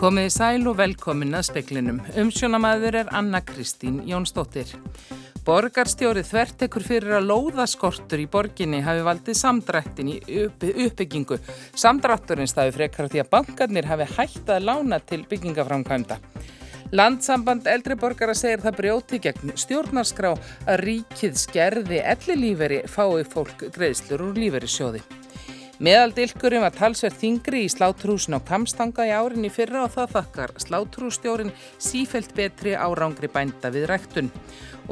Komiði 0.00 0.30
sæl 0.32 0.62
og 0.64 0.78
velkomin 0.78 1.36
að 1.36 1.42
speklinum. 1.50 1.98
Umsjónamaður 2.16 2.94
er 3.02 3.10
Anna 3.12 3.42
Kristín 3.44 3.98
Jónsdóttir. 4.08 4.70
Borgarstjórið 5.44 6.24
þvertekur 6.24 6.86
fyrir 6.86 7.18
að 7.18 7.28
lóðaskortur 7.28 8.22
í 8.22 8.24
borginni 8.32 8.80
hafi 8.86 9.04
valdið 9.04 9.36
samdrættin 9.42 10.14
í 10.14 10.16
uppbyggingu. 10.46 11.36
Samdrátturinn 11.84 12.48
stafi 12.48 12.72
frekar 12.78 13.12
því 13.12 13.26
að 13.26 13.30
bankarnir 13.36 13.92
hafi 13.92 14.08
hægt 14.16 14.48
að 14.48 14.70
lána 14.70 15.02
til 15.04 15.20
byggingaframkvæmda. 15.28 16.16
Landsamband 16.96 17.68
eldri 17.68 18.00
borgara 18.00 18.32
segir 18.32 18.64
það 18.64 18.80
brjóti 18.80 19.20
gegn 19.28 19.52
stjórnarskrá 19.52 20.32
að 20.64 20.84
ríkið 20.86 21.40
skerði 21.44 22.00
elli 22.16 22.42
líferi 22.46 22.84
fái 22.88 23.20
fólk 23.28 23.68
greiðslur 23.76 24.30
úr 24.30 24.46
líferi 24.46 24.78
sjóði. 24.80 25.04
Meðaldilkurinn 25.80 26.60
var 26.60 26.74
talsverð 26.76 27.14
þingri 27.22 27.62
í 27.64 27.68
sláturhúsin 27.72 28.36
á 28.36 28.40
Kamstanga 28.44 29.06
í 29.08 29.14
árinni 29.16 29.48
fyrra 29.48 29.86
og 29.86 29.94
það 29.94 30.12
þakkar 30.12 30.52
sláturhússtjórin 30.60 31.54
sífelt 31.80 32.34
betri 32.36 32.74
árangri 32.76 33.32
bænda 33.32 33.72
við 33.72 33.88
ræktun. 33.88 34.28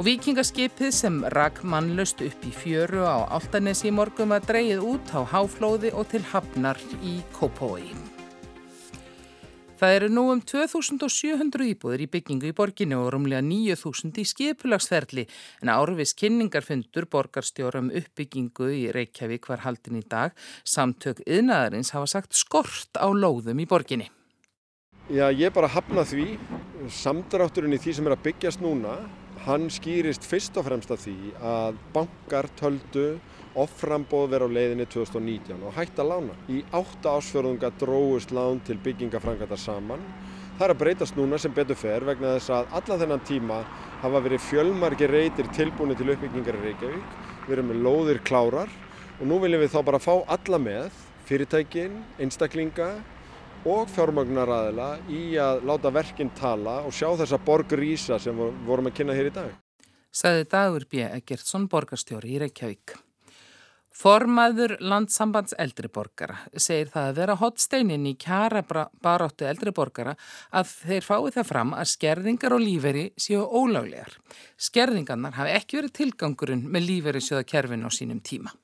Og 0.01 0.07
vikingaskipið 0.09 0.95
sem 0.97 1.21
rak 1.37 1.61
mannlust 1.61 2.25
upp 2.25 2.49
í 2.49 2.57
fjöru 2.57 3.05
á 3.05 3.29
Altanesi 3.29 3.91
í 3.93 3.97
morgum 4.01 4.33
var 4.33 4.49
dreyið 4.49 4.87
út 4.95 5.13
á 5.13 5.29
háflóði 5.29 5.93
og 5.93 6.09
til 6.09 6.25
hafnar 6.33 6.81
í 7.05 7.19
Kópói. 7.37 7.93
Það 9.79 9.93
eru 9.95 10.07
nú 10.11 10.23
um 10.33 10.41
2700 10.43 11.69
íbúður 11.71 12.03
í 12.03 12.09
byggingu 12.11 12.49
í 12.49 12.55
borginni 12.59 12.97
og 12.99 13.13
rúmlega 13.15 13.45
9000 13.47 14.17
í 14.19 14.25
skipulagsferli 14.27 15.23
en 15.63 15.71
árvis 15.71 16.17
kynningarfundur 16.19 17.07
borgarstjóra 17.07 17.85
um 17.85 17.93
uppbyggingu 17.95 18.73
í 18.75 18.81
Reykjavík 18.97 19.47
var 19.47 19.63
haldin 19.63 20.01
í 20.01 20.03
dag. 20.03 20.35
Samtök 20.67 21.23
yðnaðarins 21.23 21.95
hafa 21.95 22.11
sagt 22.11 22.35
skort 22.35 22.99
á 22.99 23.07
lóðum 23.07 23.63
í 23.63 23.69
borginni. 23.71 24.11
Já, 25.15 25.31
ég 25.31 25.55
bara 25.55 25.71
hafna 25.71 26.03
því. 26.03 26.27
Samdrátturinn 26.91 27.79
í 27.79 27.79
því 27.79 27.95
sem 28.01 28.11
er 28.11 28.17
að 28.17 28.27
byggjast 28.27 28.65
núna, 28.65 28.99
hann 29.47 29.69
skýrist 29.73 30.25
fyrst 30.27 30.57
og 30.59 30.67
fremst 30.67 30.91
af 30.95 31.03
því 31.05 31.33
að 31.45 31.77
bankar 31.95 32.49
töldu 32.59 33.19
offrambóð 33.59 34.31
vera 34.33 34.47
á 34.47 34.55
leiðinni 34.55 34.87
2019 34.91 35.63
og 35.67 35.75
hægt 35.77 35.99
að 35.99 36.11
lána. 36.13 36.37
Í 36.51 36.63
átta 36.75 37.17
ásfjörðunga 37.19 37.73
dróðust 37.81 38.35
lán 38.35 38.61
til 38.67 38.79
byggingafrangatar 38.85 39.61
saman. 39.61 40.03
Það 40.59 40.65
er 40.67 40.75
að 40.75 40.81
breytast 40.83 41.19
núna 41.19 41.39
sem 41.39 41.55
betur 41.55 41.79
fer 41.79 42.07
vegna 42.07 42.35
þess 42.37 42.53
að 42.55 42.73
allan 42.81 43.03
þennan 43.03 43.27
tíma 43.29 43.59
hafa 44.03 44.23
verið 44.25 44.47
fjölmargi 44.47 45.11
reytir 45.11 45.51
tilbúinu 45.55 45.95
til 45.99 46.11
uppbyggingar 46.15 46.59
í 46.59 46.65
Reykjavík. 46.65 47.13
Við 47.47 47.57
erum 47.57 47.71
með 47.73 47.85
lóðir 47.87 48.23
klárar 48.27 48.73
og 49.19 49.27
nú 49.27 49.39
viljum 49.43 49.63
við 49.63 49.75
þá 49.75 49.79
bara 49.87 50.03
fá 50.03 50.15
alla 50.27 50.59
með, 50.63 50.91
fyrirtækin, 51.29 52.03
einstaklinga 52.19 52.91
og 53.67 53.89
fjármagnaræðila 53.95 54.91
í 55.11 55.23
að 55.43 55.65
láta 55.67 55.91
verkinn 55.95 56.31
tala 56.39 56.81
og 56.87 56.95
sjá 56.95 57.09
þessa 57.19 57.41
borg 57.43 57.75
rísa 57.79 58.21
sem 58.23 58.39
vorum 58.67 58.91
að 58.91 58.97
kynna 59.01 59.17
hér 59.19 59.33
í 59.33 59.35
dag. 59.35 59.51
Saði 60.15 60.47
Dagur 60.51 60.87
B. 60.91 61.05
Egertsson, 61.05 61.69
borgarstjóri 61.71 62.37
í 62.37 62.41
Reykjavík. 62.45 62.97
Formaður 63.99 64.77
landsambands 64.79 65.57
eldriborgara 65.59 66.37
segir 66.55 66.93
það 66.93 67.09
að 67.09 67.17
vera 67.19 67.35
hotsteinin 67.41 68.05
í 68.07 68.13
kjara 68.15 68.63
baráttu 68.63 69.49
eldriborgara 69.49 70.15
að 70.55 70.71
þeir 70.85 71.09
fái 71.09 71.33
það 71.35 71.49
fram 71.49 71.75
að 71.75 71.91
skerðingar 71.97 72.55
og 72.55 72.63
líferi 72.63 73.05
séu 73.19 73.43
ólaglegar. 73.43 74.15
Skerðingarnar 74.55 75.35
hafi 75.41 75.57
ekki 75.59 75.81
verið 75.81 75.97
tilgangurinn 75.99 76.65
með 76.71 76.89
líferi 76.93 77.25
sjöða 77.27 77.49
kerfin 77.51 77.83
á 77.83 77.91
sínum 77.91 78.23
tíma. 78.23 78.55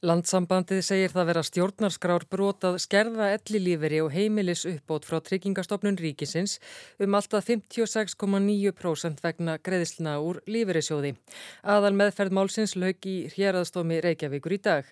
Landsambandið 0.00 0.78
segir 0.80 1.12
það 1.12 1.26
vera 1.28 1.40
stjórnarskrár 1.44 2.22
brotað 2.32 2.78
skerða 2.80 3.26
ellilíferi 3.34 3.98
og 4.00 4.14
heimilis 4.14 4.62
uppbót 4.70 5.04
frá 5.04 5.18
tryggingastofnun 5.20 5.98
ríkisins 6.00 6.54
um 7.04 7.18
alltaf 7.18 7.50
56,9% 7.50 9.20
vegna 9.20 9.58
greiðsluna 9.60 10.14
úr 10.24 10.40
líferisjóði. 10.48 11.12
Aðal 11.60 11.92
meðferð 12.00 12.32
málsins 12.38 12.78
lög 12.80 13.04
í 13.04 13.18
héraðstomi 13.34 14.00
Reykjavíkur 14.00 14.56
í 14.56 14.62
dag. 14.70 14.88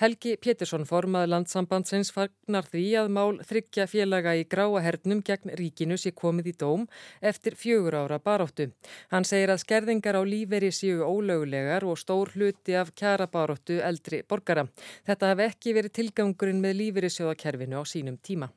Helgi 0.00 0.38
Pétursson 0.40 0.86
formað 0.88 1.26
landsambandsins 1.28 2.10
fagnar 2.14 2.64
því 2.64 2.84
að 3.02 3.10
mál 3.12 3.36
þryggja 3.44 3.84
félaga 3.90 4.32
í 4.40 4.46
gráahernum 4.48 5.20
gegn 5.26 5.52
ríkinu 5.58 5.98
sé 6.00 6.14
komið 6.16 6.48
í 6.48 6.54
dóm 6.62 6.86
eftir 7.20 7.58
fjögur 7.60 7.98
ára 8.00 8.18
baróttu. 8.18 8.70
Hann 9.12 9.28
segir 9.28 9.52
að 9.52 9.60
skerðingar 9.66 10.16
á 10.16 10.22
líferi 10.24 10.72
séu 10.72 11.04
ólögulegar 11.04 11.84
og 11.84 12.00
stór 12.00 12.32
hluti 12.32 12.74
af 12.78 12.94
kjara 12.96 13.28
baróttu 13.28 13.82
eldri 13.84 14.22
borgara. 14.24 14.64
Þetta 15.04 15.32
hef 15.34 15.46
ekki 15.50 15.76
verið 15.76 15.96
tilgangurinn 16.00 16.64
með 16.64 16.78
líferi 16.80 17.12
sjóðakerfinu 17.12 17.76
á 17.76 17.84
sínum 17.84 18.16
tíma. 18.16 18.48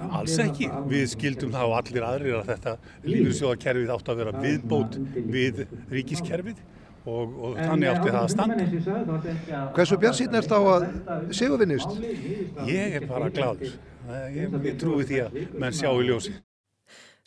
Alls 0.00 0.38
ekki. 0.40 0.70
Við 0.88 1.08
skildum 1.12 1.50
það 1.52 1.66
á 1.66 1.78
allir 1.82 2.04
aðrir 2.06 2.36
að 2.38 2.52
þetta 2.54 2.76
lífeyrissjóðakerfið 3.04 3.96
átt 3.96 4.12
að 4.12 4.22
vera 4.22 4.42
viðbót 4.44 5.00
við 5.34 5.66
ríkiskerfið 5.90 6.62
og, 7.04 7.32
og 7.40 7.56
þannig 7.56 7.90
átti 7.92 8.10
það 8.10 8.20
að 8.20 8.30
standa. 8.34 8.66
Hversu 9.76 9.98
björn 10.02 10.18
síðan 10.18 10.38
er 10.40 10.46
þetta 10.46 10.60
á 10.60 10.64
að 10.74 10.86
sigurvinnist? 11.38 11.96
Ég 12.68 13.00
er 13.00 13.08
bara 13.10 13.30
gladur. 13.32 13.74
Ég, 14.34 14.54
ég 14.66 14.78
trúi 14.80 15.06
því 15.08 15.24
að 15.26 15.42
menn 15.60 15.76
sjá 15.76 15.90
í 15.92 16.06
ljósi. 16.08 16.34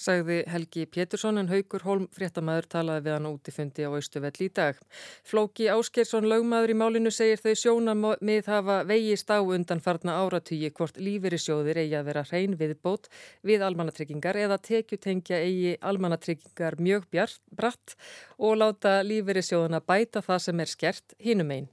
Sagði 0.03 0.41
Helgi 0.51 0.83
Pétursson 0.91 1.39
en 1.39 1.47
Haugur 1.47 1.83
Holm 1.87 2.07
fréttamaður 2.11 2.65
talaði 2.73 3.05
við 3.05 3.13
hann 3.15 3.27
út 3.29 3.47
í 3.47 3.53
fundi 3.55 3.85
á 3.87 3.89
Austuvell 3.89 4.35
í 4.43 4.49
dag. 4.51 4.79
Flóki 5.23 5.69
Áskersson 5.71 6.27
lögmaður 6.27 6.73
í 6.73 6.77
málinu 6.81 7.11
segir 7.13 7.39
þau 7.39 7.53
sjónamið 7.61 8.49
hafa 8.51 8.81
vegist 8.89 9.31
á 9.31 9.39
undan 9.39 9.83
farna 9.85 10.17
áratýji 10.19 10.73
hvort 10.75 10.99
lífeyrissjóðir 10.99 11.79
eigi 11.85 11.95
að 11.99 12.09
vera 12.09 12.25
hrein 12.27 12.57
viðbót 12.59 13.07
við 13.47 13.63
almannatryggingar 13.69 14.41
eða 14.43 14.59
tekjutengja 14.67 15.39
eigi 15.39 15.77
almannatryggingar 15.79 16.79
mjög 16.83 17.07
bjart, 17.13 17.39
bratt 17.55 17.95
og 18.37 18.59
láta 18.59 18.99
lífeyrissjóðuna 19.07 19.79
bæta 19.87 20.25
það 20.25 20.43
sem 20.49 20.65
er 20.65 20.75
skert 20.75 21.17
hinum 21.23 21.55
einn. 21.55 21.71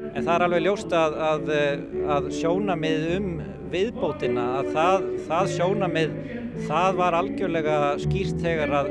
En 0.00 0.24
það 0.26 0.34
er 0.34 0.42
alveg 0.44 0.62
ljóst 0.64 0.92
að, 0.96 1.14
að, 1.22 1.50
að 2.14 2.26
sjónamið 2.34 3.04
um 3.14 3.28
viðbótina, 3.70 4.42
að 4.58 4.70
það, 4.74 5.06
það 5.28 5.52
sjónamið, 5.54 6.16
það 6.66 6.98
var 6.98 7.16
algjörlega 7.18 7.76
skýrt 8.02 8.42
þegar 8.42 8.74
að 8.80 8.90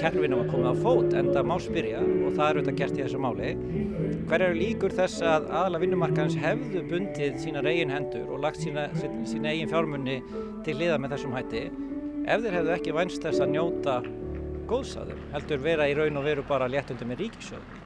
kerfinu 0.00 0.40
var 0.40 0.50
komið 0.50 0.68
á 0.68 0.74
fót, 0.82 1.14
en 1.18 1.30
það 1.34 1.48
má 1.50 1.54
spyrja 1.62 2.02
og 2.02 2.34
það 2.34 2.42
er 2.48 2.60
auðvitað 2.60 2.80
gert 2.80 2.98
í 2.98 3.04
þessu 3.04 3.22
máli. 3.22 3.54
Hver 4.26 4.46
eru 4.48 4.58
líkur 4.58 4.98
þess 4.98 5.24
að 5.34 5.48
aðla 5.62 5.82
vinnumarkaðins 5.84 6.38
hefðu 6.42 6.84
bundið 6.90 7.40
sína 7.44 7.64
eigin 7.66 7.94
hendur 7.94 8.28
og 8.34 8.44
lagt 8.44 8.62
sína, 8.62 8.88
sína 8.98 9.54
eigin 9.54 9.70
fjármunni 9.70 10.20
til 10.66 10.78
liða 10.82 11.00
með 11.00 11.16
þessum 11.16 11.38
hætti, 11.38 11.66
ef 12.26 12.44
þeir 12.44 12.60
hefðu 12.60 12.76
ekki 12.80 13.00
vænst 13.00 13.26
þess 13.26 13.46
að 13.46 13.54
njóta 13.54 13.98
góðsaður, 14.66 15.26
heldur 15.36 15.66
vera 15.70 15.90
í 15.90 15.98
raun 15.98 16.18
og 16.18 16.26
veru 16.26 16.46
bara 16.50 16.70
léttundi 16.70 17.06
með 17.06 17.26
ríkisjóðum 17.28 17.85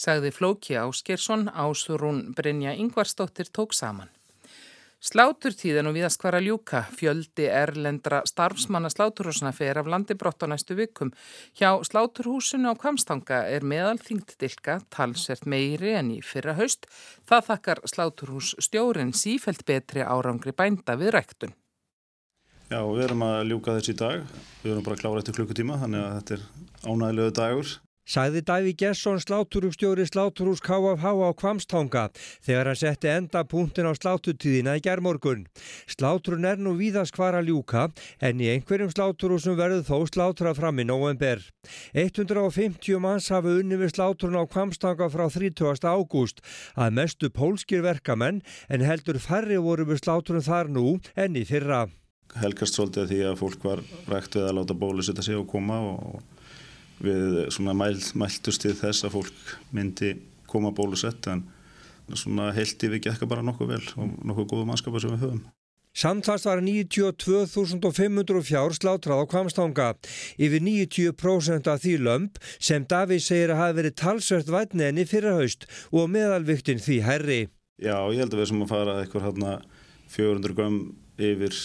sagði 0.00 0.32
Flóki 0.32 0.78
Áskersson, 0.80 1.50
Ásurún 1.52 2.30
Brynja 2.36 2.72
Yngvarsdóttir 2.72 3.52
tók 3.52 3.76
saman. 3.76 4.08
Sláturtíðan 5.00 5.88
og 5.88 5.94
viðast 5.96 6.20
hvar 6.20 6.36
að 6.36 6.50
ljúka, 6.50 6.82
fjöldi 6.92 7.46
erlendra 7.48 8.18
starfsmanna 8.28 8.90
sláturhúsuna 8.92 9.54
fer 9.56 9.80
af 9.80 9.88
landi 9.88 10.12
brott 10.12 10.44
á 10.44 10.46
næstu 10.52 10.76
vikum. 10.76 11.14
Hjá 11.56 11.80
sláturhúsinu 11.88 12.68
á 12.68 12.76
Kvamstanga 12.76 13.38
er 13.48 13.64
meðal 13.64 13.96
þingtdilka 13.96 14.82
talsvert 14.92 15.48
meiri 15.48 15.94
en 15.96 16.12
í 16.12 16.20
fyrra 16.20 16.52
haust. 16.60 16.84
Það 17.24 17.48
þakkar 17.48 17.80
sláturhús 17.88 18.52
stjórin 18.60 19.16
sífelt 19.16 19.64
betri 19.64 20.04
árangri 20.04 20.52
bænda 20.52 21.00
við 21.00 21.16
ræktun. 21.16 21.56
Já, 22.68 22.84
við 22.84 23.06
erum 23.08 23.24
að 23.24 23.38
ljúka 23.48 23.80
þessi 23.80 23.96
dag. 24.04 24.26
Við 24.60 24.74
erum 24.74 24.84
bara 24.84 25.00
að 25.00 25.06
klára 25.06 25.24
eftir 25.24 25.40
klukkutíma, 25.40 25.80
þannig 25.80 26.04
að 26.04 26.18
þetta 26.18 26.36
er 26.36 26.44
ánægilegu 26.84 27.38
dagur. 27.40 27.72
Sæði 28.10 28.40
Daví 28.42 28.72
Gesson 28.74 29.20
sláturúpstjóri 29.22 30.02
sláturús 30.08 30.58
KFH 30.66 31.12
á 31.14 31.30
Kvamstanga 31.38 32.08
þegar 32.42 32.66
hann 32.66 32.78
setti 32.80 33.06
enda 33.06 33.44
punktin 33.46 33.86
á 33.86 33.94
slátutíðina 33.94 34.72
í 34.80 34.82
gerðmorgun. 34.82 35.44
Sláturun 35.86 36.48
er 36.50 36.58
nú 36.58 36.72
víðast 36.74 37.14
hvar 37.14 37.38
að 37.38 37.52
ljúka 37.52 37.84
en 38.18 38.42
í 38.42 38.48
einhverjum 38.50 38.90
sláturúsum 38.90 39.54
verður 39.60 39.86
þó 39.86 40.10
slátura 40.10 40.56
fram 40.58 40.82
í 40.82 40.88
november. 40.90 41.44
150 41.94 42.98
manns 42.98 43.30
hafa 43.30 43.54
unni 43.60 43.78
við 43.78 43.94
sláturun 43.94 44.42
á 44.42 44.44
Kvamstanga 44.56 45.06
frá 45.06 45.28
30. 45.30 45.78
ágúst 45.86 46.42
að 46.74 46.98
mestu 46.98 47.30
pólskir 47.30 47.86
verkamenn 47.86 48.42
en 48.66 48.88
heldur 48.90 49.22
færri 49.22 49.62
voru 49.62 49.86
við 49.86 50.02
sláturun 50.02 50.42
þar 50.42 50.74
nú 50.74 50.98
enn 51.14 51.38
í 51.38 51.46
fyrra. 51.46 51.84
Helgast 52.42 52.74
svolítið 52.74 53.06
því 53.14 53.22
að 53.30 53.40
fólk 53.44 53.70
var 53.70 53.86
rægt 54.10 54.34
við 54.34 54.50
að 54.50 54.58
láta 54.58 54.74
bólusetta 54.82 55.22
sig 55.22 55.38
og 55.38 55.46
koma 55.50 55.78
og 55.94 56.18
við 57.00 57.38
svona 57.54 57.74
mæl, 57.76 57.96
mæltust 58.14 58.64
til 58.64 58.74
þess 58.76 59.06
að 59.06 59.16
fólk 59.16 59.54
myndi 59.74 60.14
koma 60.50 60.72
bólusett 60.74 61.28
en 61.30 61.46
svona 62.10 62.50
heilti 62.56 62.90
við 62.90 63.06
gekka 63.08 63.28
bara 63.30 63.44
nokkuð 63.46 63.72
vel 63.74 63.82
og 64.02 64.20
nokkuð 64.26 64.52
góðu 64.52 64.68
mannskapar 64.68 65.02
sem 65.02 65.14
við 65.14 65.24
höfum. 65.26 65.42
Samtast 65.90 66.46
var 66.46 66.60
92.500 66.62 68.44
fjár 68.46 68.74
slátrað 68.76 69.24
á 69.26 69.30
Kvamstanga. 69.30 69.88
Yfir 70.38 70.62
90% 70.62 71.66
af 71.66 71.82
því 71.82 71.94
lömp 72.06 72.38
sem 72.62 72.86
Davís 72.86 73.26
segir 73.26 73.50
að 73.50 73.62
hafi 73.64 73.78
verið 73.80 73.96
talsvert 73.98 74.52
vætni 74.54 74.86
enni 74.86 75.06
fyrir 75.10 75.34
haust 75.40 75.66
og 75.90 76.06
meðalviktinn 76.14 76.82
því 76.82 77.00
herri. 77.08 77.40
Já, 77.82 77.96
ég 78.12 78.22
held 78.22 78.36
að 78.36 78.42
við 78.42 78.50
sem 78.52 78.62
að 78.62 78.70
fara 78.70 78.96
eitthvað 79.00 79.26
hérna 79.26 79.56
400 80.14 80.54
gram 80.54 80.78
yfir 81.18 81.58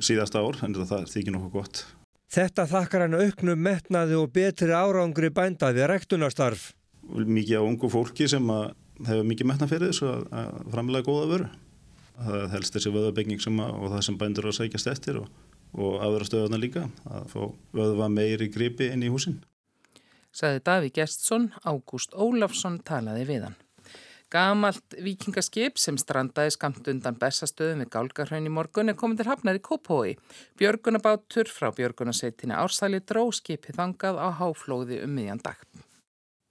síðasta 0.00 0.40
ár, 0.40 0.56
en 0.64 0.76
það 0.78 1.08
þykir 1.12 1.36
nokkuð 1.36 1.56
gott. 1.60 1.84
Þetta 2.28 2.66
þakkar 2.68 3.06
hann 3.06 3.16
auknum 3.16 3.62
metnaði 3.64 4.18
og 4.18 4.32
betri 4.34 4.74
árangri 4.76 5.30
bænda 5.32 5.70
við 5.72 5.88
rektunastarf. 5.88 6.72
Mikið 7.08 7.62
á 7.62 7.64
ungu 7.64 7.88
fólki 7.88 8.28
sem 8.28 8.50
hefur 9.06 9.24
mikið 9.24 9.48
metnað 9.48 9.72
fyrir 9.72 9.92
þessu 9.92 10.10
að, 10.10 10.26
að 10.36 10.58
framlega 10.74 11.08
góða 11.08 11.28
vöru. 11.30 11.46
Það 12.18 12.48
helst 12.52 12.74
þessi 12.74 12.92
vöðabygging 12.92 13.60
og 13.64 13.86
það 13.94 14.02
sem 14.04 14.18
bændur 14.20 14.48
á 14.48 14.50
að 14.50 14.58
sækjast 14.58 14.90
eftir 14.92 15.20
og, 15.22 15.30
og 15.72 16.00
aðra 16.04 16.26
stöðuna 16.28 16.60
líka, 16.60 16.88
að 17.06 17.30
fá 17.32 17.40
vöðva 17.78 18.10
meiri 18.12 18.50
gripi 18.52 18.90
inn 18.92 19.06
í 19.06 19.12
húsin. 19.12 19.38
Saði 20.34 20.60
Daví 20.66 20.92
Gestsson, 20.92 21.48
Ágúst 21.64 22.12
Ólafsson 22.12 22.82
talaði 22.84 23.24
við 23.30 23.48
hann. 23.48 23.56
Gamalt 24.28 24.92
vikingaskip 25.00 25.78
sem 25.80 25.96
strandaði 25.96 26.52
skamt 26.52 26.88
undan 26.92 27.16
bestastöðum 27.16 27.80
við 27.80 27.92
Gálgarhraun 27.94 28.48
í 28.50 28.52
morgun 28.52 28.92
er 28.92 28.96
komið 29.00 29.22
til 29.22 29.28
hafnar 29.30 29.56
í 29.56 29.62
Kópói. 29.64 30.18
Björgunabátur 30.60 31.48
frá 31.48 31.70
Björgunasveitinni 31.72 32.52
Ársæli 32.52 33.00
dró 33.00 33.22
skipið 33.32 33.78
þangað 33.80 34.20
á 34.20 34.28
háflóði 34.36 35.00
um 35.06 35.14
miðjan 35.16 35.40
dag. 35.40 35.56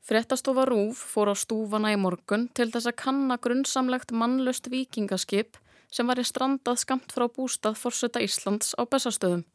Frettastofa 0.07 0.65
Rúf 0.65 1.03
fór 1.11 1.29
á 1.29 1.35
stúfana 1.37 1.93
í 1.93 2.01
morgun 2.01 2.47
til 2.57 2.71
þess 2.73 2.89
að 2.89 2.97
kanna 3.03 3.37
grunnsamlegt 3.37 4.15
mannlust 4.15 4.71
vikingaskip 4.73 5.61
sem 5.93 6.09
var 6.09 6.17
í 6.17 6.25
strandað 6.25 6.81
skamt 6.81 7.13
frá 7.13 7.27
bústað 7.29 7.77
Forsetta 7.77 8.23
Íslands 8.25 8.73
á 8.73 8.89
bestastöðum. 8.89 9.45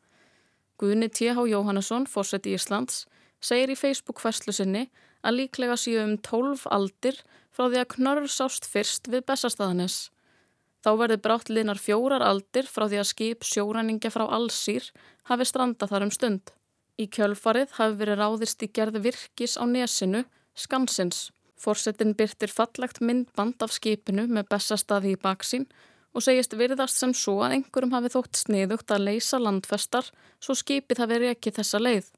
Guðni 0.79 1.11
T.H. 1.11 1.43
Jóhannesson, 1.51 2.07
Forseti 2.07 2.55
Íslands, 2.55 3.09
segir 3.43 3.75
í 3.75 3.81
Facebook-ferslu 3.81 4.55
sinni 4.55 4.87
að 5.27 5.41
líklega 5.41 5.75
séu 5.75 6.05
um 6.05 6.15
12 6.23 6.69
aldir 6.71 7.19
frá 7.53 7.69
því 7.69 7.83
að 7.83 7.91
knörr 7.97 8.29
sást 8.33 8.67
fyrst 8.69 9.11
við 9.13 9.27
bestastæðanis. 9.29 10.09
Þá 10.83 10.91
verði 10.99 11.19
brátt 11.23 11.53
linar 11.53 11.79
fjórar 11.79 12.25
aldir 12.27 12.67
frá 12.67 12.89
því 12.89 12.99
að 13.03 13.11
skip 13.13 13.47
sjóræningja 13.47 14.11
frá 14.11 14.25
allsýr 14.27 14.89
hafi 15.31 15.47
stranda 15.47 15.87
þar 15.87 16.09
um 16.09 16.15
stund. 16.15 16.51
Í 16.99 17.07
kjölfarið 17.07 17.77
hafi 17.79 17.99
verið 18.01 18.19
ráðist 18.19 18.65
í 18.67 18.69
gerð 18.69 18.99
virkis 19.05 19.55
á 19.61 19.65
nesinu, 19.69 20.25
Skansins. 20.59 21.31
Forsetin 21.57 22.17
byrtir 22.19 22.51
fallegt 22.51 22.99
myndband 23.01 23.63
af 23.63 23.71
skipinu 23.77 24.27
með 24.27 24.49
bestastæði 24.51 25.15
í 25.15 25.21
baksín 25.23 25.69
og 26.13 26.25
segist 26.27 26.57
virðast 26.59 26.99
sem 26.99 27.13
svo 27.17 27.39
að 27.47 27.57
einhverjum 27.57 27.95
hafi 27.95 28.11
þótt 28.13 28.41
sniðugt 28.41 28.91
að 28.93 29.07
leysa 29.07 29.39
landfestar 29.41 30.11
svo 30.43 30.57
skipið 30.59 31.05
hafi 31.05 31.21
rekið 31.23 31.61
þessa 31.61 31.81
leið. 31.81 32.09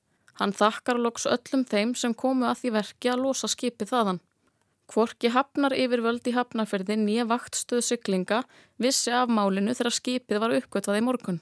Hann 0.40 0.56
þakkar 0.56 0.98
loks 0.98 1.28
öllum 1.30 1.62
þeim 1.68 1.92
sem 1.94 2.14
komu 2.14 2.48
að 2.48 2.62
því 2.62 2.72
verki 2.78 3.12
að 3.12 3.22
losa 3.26 3.50
skipið 3.52 3.92
þaðan. 3.92 4.22
Kvorki 4.94 5.26
hafnar 5.34 5.74
yfirvöld 5.74 6.28
í 6.30 6.32
hafnarferði 6.36 6.94
nýja 7.00 7.24
vaktstöðu 7.26 7.82
syklinga 7.82 8.44
vissi 8.78 9.10
af 9.10 9.26
málinu 9.26 9.72
þegar 9.74 9.94
skipið 9.96 10.38
var 10.38 10.52
uppgötvað 10.54 10.98
í 11.00 11.02
morgun. 11.02 11.40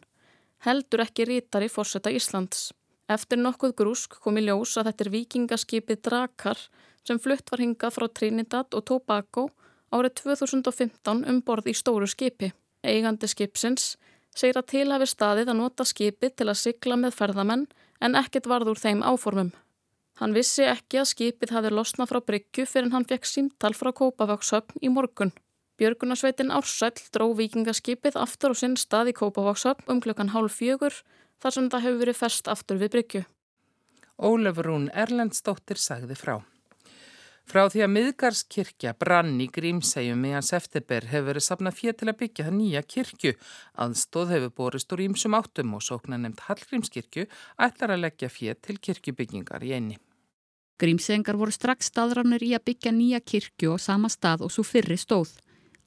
Heldur 0.65 1.03
ekki 1.05 1.27
rítari 1.29 1.69
fórseta 1.69 2.09
Íslands. 2.09 2.71
Eftir 3.13 3.43
nokkuð 3.43 3.75
grúsk 3.77 4.17
kom 4.25 4.41
í 4.41 4.47
ljós 4.47 4.73
að 4.81 4.89
þetta 4.89 5.05
er 5.05 5.11
vikingaskipið 5.17 6.01
Drakar 6.09 6.63
sem 7.05 7.21
flutt 7.21 7.53
var 7.53 7.61
hingað 7.61 7.93
frá 7.99 8.09
Trinidad 8.09 8.73
og 8.73 8.87
Tobago 8.89 9.51
árið 9.93 10.15
2015 10.23 11.21
um 11.29 11.43
borð 11.45 11.69
í 11.69 11.77
stóru 11.77 12.09
skipi. 12.09 12.55
Eigandi 12.81 13.29
skipsins 13.29 13.99
segir 14.33 14.63
að 14.63 14.71
til 14.73 14.87
hafi 14.95 15.11
staðið 15.13 15.53
að 15.53 15.61
nota 15.61 15.85
skipið 15.85 16.39
til 16.39 16.49
að 16.49 16.63
sykla 16.63 16.97
með 17.05 17.19
ferðamenn 17.21 17.69
en 18.01 18.17
ekkert 18.17 18.49
varð 18.49 18.73
úr 18.73 18.81
þeim 18.81 19.05
áformum. 19.05 19.53
Hann 20.21 20.35
vissi 20.37 20.67
ekki 20.69 21.01
að 21.01 21.09
skipið 21.13 21.55
hafi 21.57 21.73
losnað 21.73 22.11
frá 22.11 22.21
Bryggju 22.29 22.67
fyrir 22.69 22.93
hann 22.93 23.09
fekk 23.09 23.29
símtal 23.29 23.73
frá 23.77 23.93
Kópavagshöfn 23.97 24.85
í 24.85 24.93
morgun. 24.93 25.33
Björgunarsveitin 25.81 26.53
Ársæll 26.53 27.01
dró 27.15 27.31
vikingaskipið 27.39 28.19
aftur 28.21 28.53
á 28.53 28.57
sinn 28.61 28.77
stað 28.77 29.15
í 29.15 29.17
Kópavagshöfn 29.17 29.89
um 29.95 30.03
klukkan 30.05 30.35
hálf 30.37 30.61
fjögur 30.61 31.01
þar 31.43 31.57
sem 31.57 31.71
það 31.73 31.87
hefur 31.87 32.03
verið 32.05 32.21
fest 32.21 32.53
aftur 32.53 32.79
við 32.83 32.95
Bryggju. 32.97 33.25
Ólefur 34.21 34.69
hún 34.69 34.91
Erlendstóttir 34.93 35.81
sagði 35.81 36.19
frá. 36.21 36.37
Frá 37.53 37.67
því 37.69 37.83
að 37.85 37.91
miðgarskirkja 37.93 38.91
brann 38.97 39.35
í 39.45 39.47
Grímsegjum 39.53 40.23
meðan 40.25 40.45
Sefteber 40.47 41.05
hefur 41.11 41.27
verið 41.27 41.45
sapnað 41.45 41.75
fér 41.77 41.99
til 42.01 42.07
að 42.09 42.17
byggja 42.23 42.47
það 42.47 42.57
nýja 42.57 42.81
kirkju. 42.95 43.33
Aðstóð 43.85 44.33
hefur 44.33 44.55
borist 44.57 44.95
úr 44.97 45.03
ímsum 45.05 45.37
áttum 45.37 45.75
og 45.77 45.85
sóknar 45.85 46.23
nefnt 46.23 46.41
Hallgrímskirkju 46.47 47.27
ætlar 47.67 47.93
að 47.93 48.07
leggja 48.07 48.33
fér 48.33 48.57
til 48.57 48.79
kirkjubyggingar 48.81 49.69
í 49.69 49.75
einni. 49.77 50.01
Grímsegingar 50.81 51.37
voru 51.37 51.53
strax 51.53 51.93
staðránir 51.93 52.41
í 52.41 52.55
að 52.57 52.65
byggja 52.71 52.97
nýja 52.97 53.21
kirkju 53.21 53.77
á 53.77 53.85
sama 53.85 54.09
stað 54.09 54.49
og 54.49 54.57
svo 54.57 54.65
fyrri 54.65 54.97
stóð. 54.97 55.37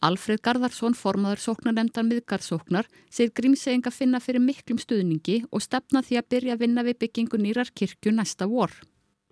Alfred 0.06 0.46
Garðarsson, 0.46 0.94
formaður 0.94 1.48
sóknarnemndar 1.50 2.06
miðgarðsóknar, 2.06 2.86
segir 3.10 3.34
Grímseginga 3.34 3.90
finna 3.90 4.22
fyrir 4.22 4.46
miklum 4.46 4.78
stuðningi 4.78 5.48
og 5.50 5.66
stefna 5.66 6.06
því 6.06 6.22
að 6.22 6.34
byrja 6.36 6.60
að 6.60 6.68
vinna 6.68 6.86
við 6.86 7.02
byggingu 7.08 7.42
nýrar 7.42 7.74
kirkju 7.74 8.14
næsta 8.14 8.46
vor. 8.46 8.84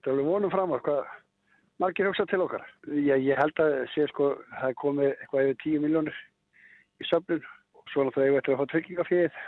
Það 0.01 0.17
er 0.17 0.31
vonum 0.33 0.49
fram 0.49 0.73
að 0.73 0.89
hvað 0.89 1.19
margir 1.83 2.07
hugsa 2.09 2.25
til 2.29 2.43
okkar. 2.43 2.63
Já, 2.87 3.15
ég 3.19 3.39
held 3.39 3.59
að 3.61 3.75
sé 3.93 4.07
sko, 4.11 4.33
það 4.59 4.69
er 4.69 4.79
komið 4.79 5.09
eitthvað 5.11 5.49
yfir 5.49 5.59
10 5.65 5.83
miljónir 5.83 6.21
í 7.03 7.09
söfnun 7.09 7.43
og 7.43 7.91
svo 7.91 8.05
náttúrulega 8.07 8.31
ég 8.31 8.37
veit 8.37 8.49
að 8.49 8.61
fá 8.61 8.71
tryggingafíðið. 8.73 9.41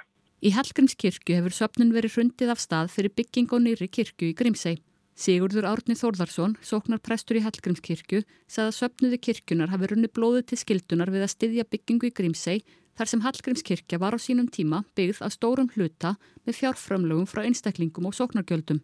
Í 0.46 0.52
Hallgrímskirkju 0.52 1.38
hefur 1.40 1.56
söfnun 1.56 1.94
verið 1.96 2.18
hrundið 2.18 2.52
af 2.54 2.62
stað 2.62 2.92
fyrir 2.94 3.14
bygging 3.18 3.54
og 3.56 3.64
nýri 3.64 3.88
kirkju 3.88 4.30
í 4.34 4.38
Grímsei. 4.38 4.76
Sigurður 5.16 5.70
Árni 5.70 5.96
Þórðarsson, 5.96 6.58
sóknar 6.60 7.00
prestur 7.00 7.40
í 7.40 7.44
Hallgrímskirkju, 7.46 8.26
sagði 8.52 8.68
að 8.68 8.80
söfnuði 8.82 9.20
kirkjunar 9.24 9.72
hafi 9.72 9.88
runni 9.94 10.10
blóðið 10.12 10.50
til 10.52 10.60
skildunar 10.60 11.12
við 11.14 11.24
að 11.24 11.32
styðja 11.32 11.66
byggingu 11.72 12.10
í 12.10 12.16
Grímsei 12.18 12.58
þar 13.00 13.12
sem 13.12 13.24
Hallgrímskirkja 13.24 14.00
var 14.04 14.16
á 14.16 14.20
sínum 14.20 14.52
tíma 14.52 14.84
byggð 15.00 15.24
að 15.24 15.36
stórum 15.38 15.72
hluta 15.72 16.18
með 16.44 16.60
fjárframlögum 16.60 17.30
frá 17.32 17.46
einstaklingum 17.48 18.12
og 18.12 18.18
sóknargjöldum. 18.20 18.84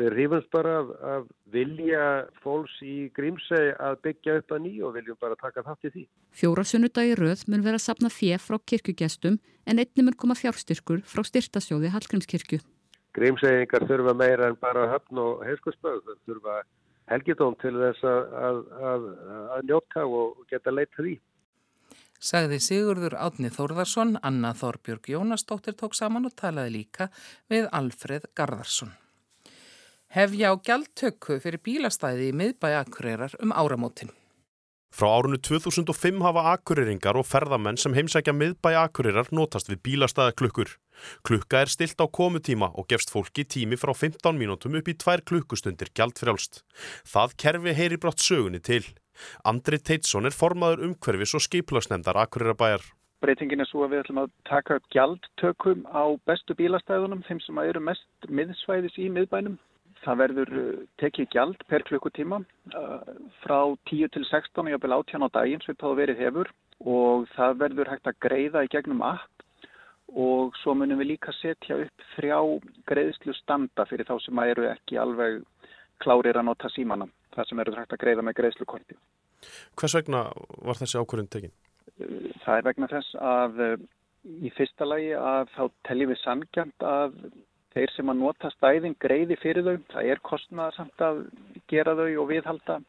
Við 0.00 0.12
rífumst 0.14 0.52
bara 0.52 0.76
af, 0.82 0.92
af 1.00 1.24
vilja 1.52 2.02
fólks 2.42 2.76
í 2.86 3.10
Grímsei 3.14 3.70
að 3.74 4.00
byggja 4.06 4.36
upp 4.40 4.54
að 4.54 4.62
nýju 4.66 4.88
og 4.88 4.96
viljum 4.96 5.18
bara 5.20 5.38
taka 5.40 5.64
þátt 5.66 5.88
í 5.88 5.92
því. 5.94 6.04
Fjóra 6.40 6.64
sunnudagi 6.66 7.16
rauð 7.18 7.46
mun 7.50 7.64
vera 7.64 7.80
að 7.80 7.86
sapna 7.86 8.10
fjef 8.12 8.48
frá 8.48 8.58
kirkugestum 8.72 9.38
en 9.66 9.82
einni 9.82 10.04
mun 10.06 10.18
koma 10.18 10.36
fjárstyrkur 10.38 11.02
frá 11.06 11.24
styrtasjóði 11.26 11.92
Hallgrímskirkju. 11.94 12.60
Grímseigingar 13.16 13.88
þurfa 13.90 14.14
meira 14.14 14.50
en 14.50 14.58
bara 14.60 14.86
höfn 14.92 15.18
og 15.18 15.42
heilskosspöð. 15.46 16.04
Það 16.06 16.22
þurfa 16.30 16.60
helgidóm 17.10 17.58
til 17.62 17.74
þess 17.74 18.06
að, 18.06 18.38
að, 18.46 18.62
að, 18.92 19.10
að 19.56 19.66
njóta 19.72 20.06
og 20.06 20.46
geta 20.52 20.74
leitt 20.74 20.94
því. 20.98 21.18
Sagði 22.20 22.58
Sigurður 22.60 23.16
Átni 23.16 23.48
Þórðarsson, 23.50 24.18
Anna 24.22 24.52
Þorbjörg 24.54 25.08
Jónasdóttir 25.08 25.78
tók 25.80 25.96
saman 25.96 26.28
og 26.28 26.36
talaði 26.36 26.74
líka 26.76 27.08
við 27.48 27.70
Alfred 27.72 28.28
Garðarsson 28.36 28.92
hefja 30.10 30.50
á 30.50 30.54
gjaldtöku 30.58 31.38
fyrir 31.42 31.62
bílastæði 31.62 32.30
í 32.30 32.36
miðbæi 32.36 32.72
Akureyrar 32.80 33.36
um 33.42 33.54
áramótin. 33.54 34.10
Frá 34.90 35.06
árunnu 35.06 35.38
2005 35.38 36.18
hafa 36.24 36.42
akureyringar 36.50 37.14
og 37.14 37.26
ferðamenn 37.30 37.78
sem 37.78 37.94
heimsækja 37.94 38.34
miðbæi 38.34 38.74
Akureyrar 38.74 39.30
notast 39.30 39.70
við 39.70 39.84
bílastæðaklukkur. 39.86 40.72
Klukka 41.22 41.62
er 41.62 41.70
stilt 41.70 42.02
á 42.02 42.10
komutíma 42.10 42.72
og 42.74 42.88
gefst 42.90 43.14
fólki 43.14 43.46
tími 43.46 43.78
frá 43.78 43.94
15 43.94 44.34
mínútum 44.34 44.74
upp 44.80 44.90
í 44.90 44.96
2 44.98 45.22
klukkustundir 45.30 45.94
gjaldfrjálst. 45.94 46.64
Það 47.06 47.36
kerfi 47.38 47.76
heyri 47.78 48.00
brátt 48.02 48.18
sögunni 48.18 48.58
til. 48.58 48.82
Andri 49.46 49.78
Teitsson 49.78 50.26
er 50.26 50.34
formaður 50.34 50.82
umhverfis 50.90 51.36
og 51.38 51.46
skiplagsnemdar 51.46 52.18
Akureyrabæjar. 52.26 52.82
Breytingin 53.22 53.62
er 53.62 53.68
svo 53.70 53.84
að 53.84 53.94
við 53.94 54.02
ætlum 54.02 54.22
að 54.24 54.30
taka 54.48 54.80
upp 54.80 54.86
gjaldtökum 54.90 55.86
á 55.86 56.02
bestu 56.26 56.56
bílastæðunum, 56.58 57.22
þeim 57.28 57.40
sem 57.46 57.58
eru 57.62 57.82
mest 57.84 58.26
miðsvæðis 58.26 58.96
í 58.98 59.10
miðbænum. 59.12 59.58
Það 60.04 60.20
verður 60.22 60.54
uh, 60.56 60.68
tekið 61.02 61.28
gjald 61.34 61.62
per 61.68 61.84
klukkutíma 61.88 62.40
uh, 62.40 63.12
frá 63.42 63.58
10 63.90 64.12
til 64.14 64.24
16 64.24 64.62
og 64.64 64.72
jáfnvel 64.72 64.96
átján 64.96 65.26
á 65.26 65.34
daginn 65.34 65.62
sem 65.64 65.76
það 65.80 66.00
verið 66.00 66.22
hefur 66.24 66.52
og 66.80 67.28
það 67.34 67.58
verður 67.60 67.92
hægt 67.92 68.08
að 68.08 68.20
greiða 68.24 68.64
í 68.64 68.72
gegnum 68.72 69.04
app 69.04 69.44
og 70.10 70.56
svo 70.62 70.74
munum 70.74 70.98
við 71.02 71.12
líka 71.12 71.34
setja 71.36 71.76
upp 71.84 72.06
þrjá 72.16 72.38
greiðslu 72.88 73.34
standa 73.36 73.84
fyrir 73.86 74.08
þá 74.08 74.16
sem 74.24 74.42
eru 74.42 74.66
ekki 74.70 74.98
alveg 74.98 75.42
klárir 76.02 76.40
að 76.40 76.48
nota 76.48 76.72
símana 76.72 77.06
það 77.36 77.50
sem 77.50 77.60
verður 77.60 77.82
hægt 77.82 77.94
að 77.94 78.02
greiða 78.02 78.24
með 78.26 78.38
greiðslukorti. 78.40 78.96
Hvers 79.78 79.94
vegna 80.00 80.24
var 80.64 80.80
þessi 80.80 80.98
ákvörðin 80.98 81.30
tekinn? 81.30 81.54
Uh, 82.00 82.32
það 82.42 82.56
er 82.56 82.68
vegna 82.70 82.90
þess 82.90 83.20
að 83.20 83.62
í 84.24 84.50
fyrsta 84.56 84.88
lagi 84.88 85.12
að 85.16 85.52
þá 85.54 85.62
teljum 85.88 86.10
við 86.12 86.20
sangjant 86.24 86.84
að 86.84 87.14
þeir 87.74 87.92
sem 87.94 88.12
að 88.12 88.22
nota 88.22 88.50
stæðin 88.54 88.96
greiði 89.02 89.36
fyrir 89.40 89.66
þau. 89.66 89.76
Það 89.92 90.10
er 90.14 90.22
kostnað 90.26 90.74
samt 90.76 91.04
að 91.04 91.22
gera 91.70 91.96
þau 91.98 92.08
og 92.22 92.30
viðhalda 92.30 92.80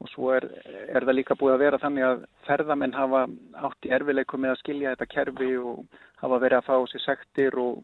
og 0.00 0.08
svo 0.14 0.30
er, 0.32 0.46
er 0.88 1.04
það 1.04 1.16
líka 1.18 1.36
búið 1.36 1.54
að 1.54 1.62
vera 1.64 1.80
þannig 1.80 2.06
að 2.06 2.22
ferðamenn 2.46 2.96
hafa 2.96 3.26
átt 3.68 3.88
í 3.88 3.92
erfileikum 3.92 4.40
með 4.44 4.54
að 4.54 4.60
skilja 4.62 4.94
þetta 4.94 5.08
kerfi 5.12 5.50
og 5.60 6.00
hafa 6.22 6.40
verið 6.40 6.60
að 6.60 6.68
fá 6.68 6.76
sér 6.92 7.04
sektir 7.04 7.58
og 7.60 7.82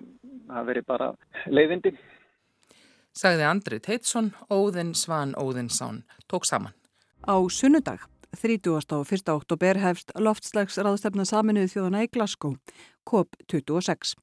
hafa 0.49 0.66
verið 0.71 0.88
bara 0.88 1.11
leiðindi. 1.52 1.93
Sagði 3.16 3.47
Andri 3.49 3.81
Teitsson, 3.81 4.33
Óðinn 4.52 4.93
Svan 4.97 5.33
Óðinsson, 5.40 6.02
tók 6.28 6.45
saman. 6.49 6.75
Á 7.25 7.37
sunnudag, 7.49 8.05
30. 8.37 8.69
og 8.93 9.09
1. 9.09 9.33
oktober 9.33 9.81
hefst 9.81 10.12
loftslagsraðstefna 10.21 11.25
saminuð 11.25 11.73
þjóðana 11.73 12.05
í 12.05 12.11
Glasgow 12.12 12.57
COP26. 13.09 14.16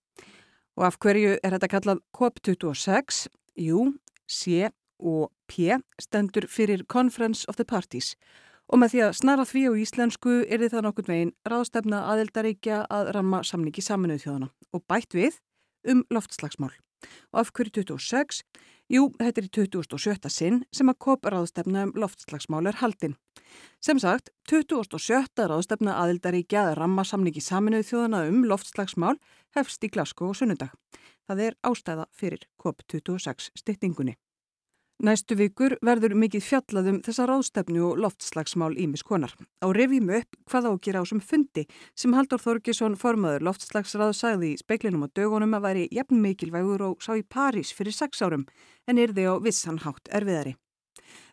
Og 0.77 0.87
af 0.87 0.97
hverju 0.97 1.37
er 1.43 1.55
þetta 1.55 1.69
kallað 1.69 2.01
COP26? 2.17 3.27
Jú, 3.61 3.93
C 4.25 4.69
og 4.99 5.29
P 5.47 5.77
stendur 6.01 6.47
fyrir 6.49 6.85
Conference 6.89 7.45
of 7.49 7.59
the 7.59 7.65
Parties 7.65 8.15
og 8.71 8.79
með 8.81 8.93
því 8.93 9.01
að 9.05 9.17
snara 9.19 9.45
því 9.47 9.63
á 9.69 9.71
íslensku 9.83 10.35
er 10.47 10.63
þið 10.63 10.75
það 10.75 10.85
nokkur 10.87 11.09
veginn 11.09 11.33
ráðstefna 11.49 12.03
aðeldaríkja 12.13 12.83
að 12.93 13.11
ramma 13.17 13.43
samningi 13.45 13.83
saminuð 13.83 14.23
þjóðana 14.23 14.49
og 14.73 14.85
bætt 14.89 15.17
við 15.17 15.39
um 15.91 16.05
loftslagsmál. 16.13 16.71
Og 17.35 17.41
af 17.43 17.51
hverju 17.51 17.83
26? 17.83 18.41
Jú, 18.91 19.09
þetta 19.19 19.41
er 19.41 19.47
í 19.47 19.51
2007. 19.57 20.29
sinn 20.31 20.61
sem 20.75 20.89
að 20.91 20.99
COP 21.05 21.27
ráðstefna 21.31 21.85
um 21.87 21.93
loftslagsmál 21.99 22.65
er 22.71 22.79
haldinn. 22.79 23.15
Sem 23.83 23.99
sagt, 23.99 24.31
2007. 24.49 25.27
ráðstefna 25.51 25.97
aðeldaríkja 25.99 26.69
að 26.69 26.77
ramma 26.79 27.05
samningi 27.07 27.43
saminuð 27.43 27.87
þjóðana 27.89 28.23
um 28.31 28.43
loftslagsmál 28.47 29.17
hefst 29.55 29.83
í 29.83 29.91
Glasgow 29.93 30.33
og 30.33 30.37
Sunnundag. 30.39 30.73
Það 31.27 31.47
er 31.47 31.57
ástæða 31.63 32.05
fyrir 32.11 32.45
COP26 32.61 33.51
styttingunni. 33.57 34.17
Næstu 35.03 35.35
vikur 35.35 35.73
verður 35.83 36.13
mikið 36.15 36.43
fjallaðum 36.45 36.99
þessa 37.03 37.25
ráðstefnu 37.27 37.81
og 37.89 37.97
loftslagsmál 37.99 38.75
ímiskonar. 38.79 39.33
Á 39.59 39.67
revjum 39.75 40.11
upp 40.13 40.37
hvað 40.47 40.69
á 40.69 40.71
að 40.71 40.81
gera 40.85 41.01
á 41.01 41.05
sem 41.09 41.19
fundi 41.19 41.65
sem 41.97 42.13
Haldur 42.13 42.39
Þorgesson 42.39 42.95
formaður 42.95 43.43
loftslagsráð 43.49 44.13
sagði 44.15 44.53
í 44.53 44.61
speiklinum 44.61 45.03
og 45.07 45.11
dögunum 45.17 45.57
að 45.57 45.65
væri 45.67 45.85
jafn 45.91 46.21
mikilvægur 46.23 46.85
og 46.87 47.03
sá 47.03 47.17
í 47.17 47.25
París 47.25 47.73
fyrir 47.75 47.95
sex 47.97 48.21
árum 48.21 48.45
en 48.87 49.01
er 49.01 49.11
þið 49.17 49.33
á 49.33 49.35
vissanhátt 49.43 50.13
erfiðari. 50.13 50.55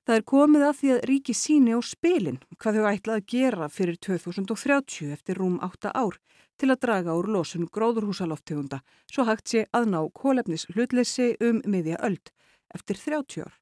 Það 0.06 0.16
er 0.16 0.24
komið 0.32 0.62
að 0.64 0.76
því 0.78 0.90
að 0.94 1.02
ríki 1.10 1.34
síni 1.36 1.76
á 1.76 1.80
spilin 1.84 2.38
hvað 2.56 2.78
þau 2.78 2.86
ætlað 2.90 3.18
að 3.18 3.26
gera 3.34 3.68
fyrir 3.68 3.98
2030 4.00 5.12
eftir 5.12 5.40
rúm 5.40 5.58
8 5.60 5.92
ár 5.92 6.16
til 6.60 6.70
að 6.72 6.80
draga 6.84 7.16
úr 7.16 7.28
losun 7.34 7.68
gróðurhúsaloftegunda 7.72 8.80
svo 9.12 9.26
hægt 9.28 9.52
sé 9.52 9.66
að 9.76 9.90
ná 9.92 10.00
kólefnis 10.16 10.66
hlutleysi 10.72 11.34
um 11.44 11.60
miðja 11.68 12.00
öld 12.08 12.32
eftir 12.74 12.96
30 12.96 13.44
ár. 13.44 13.54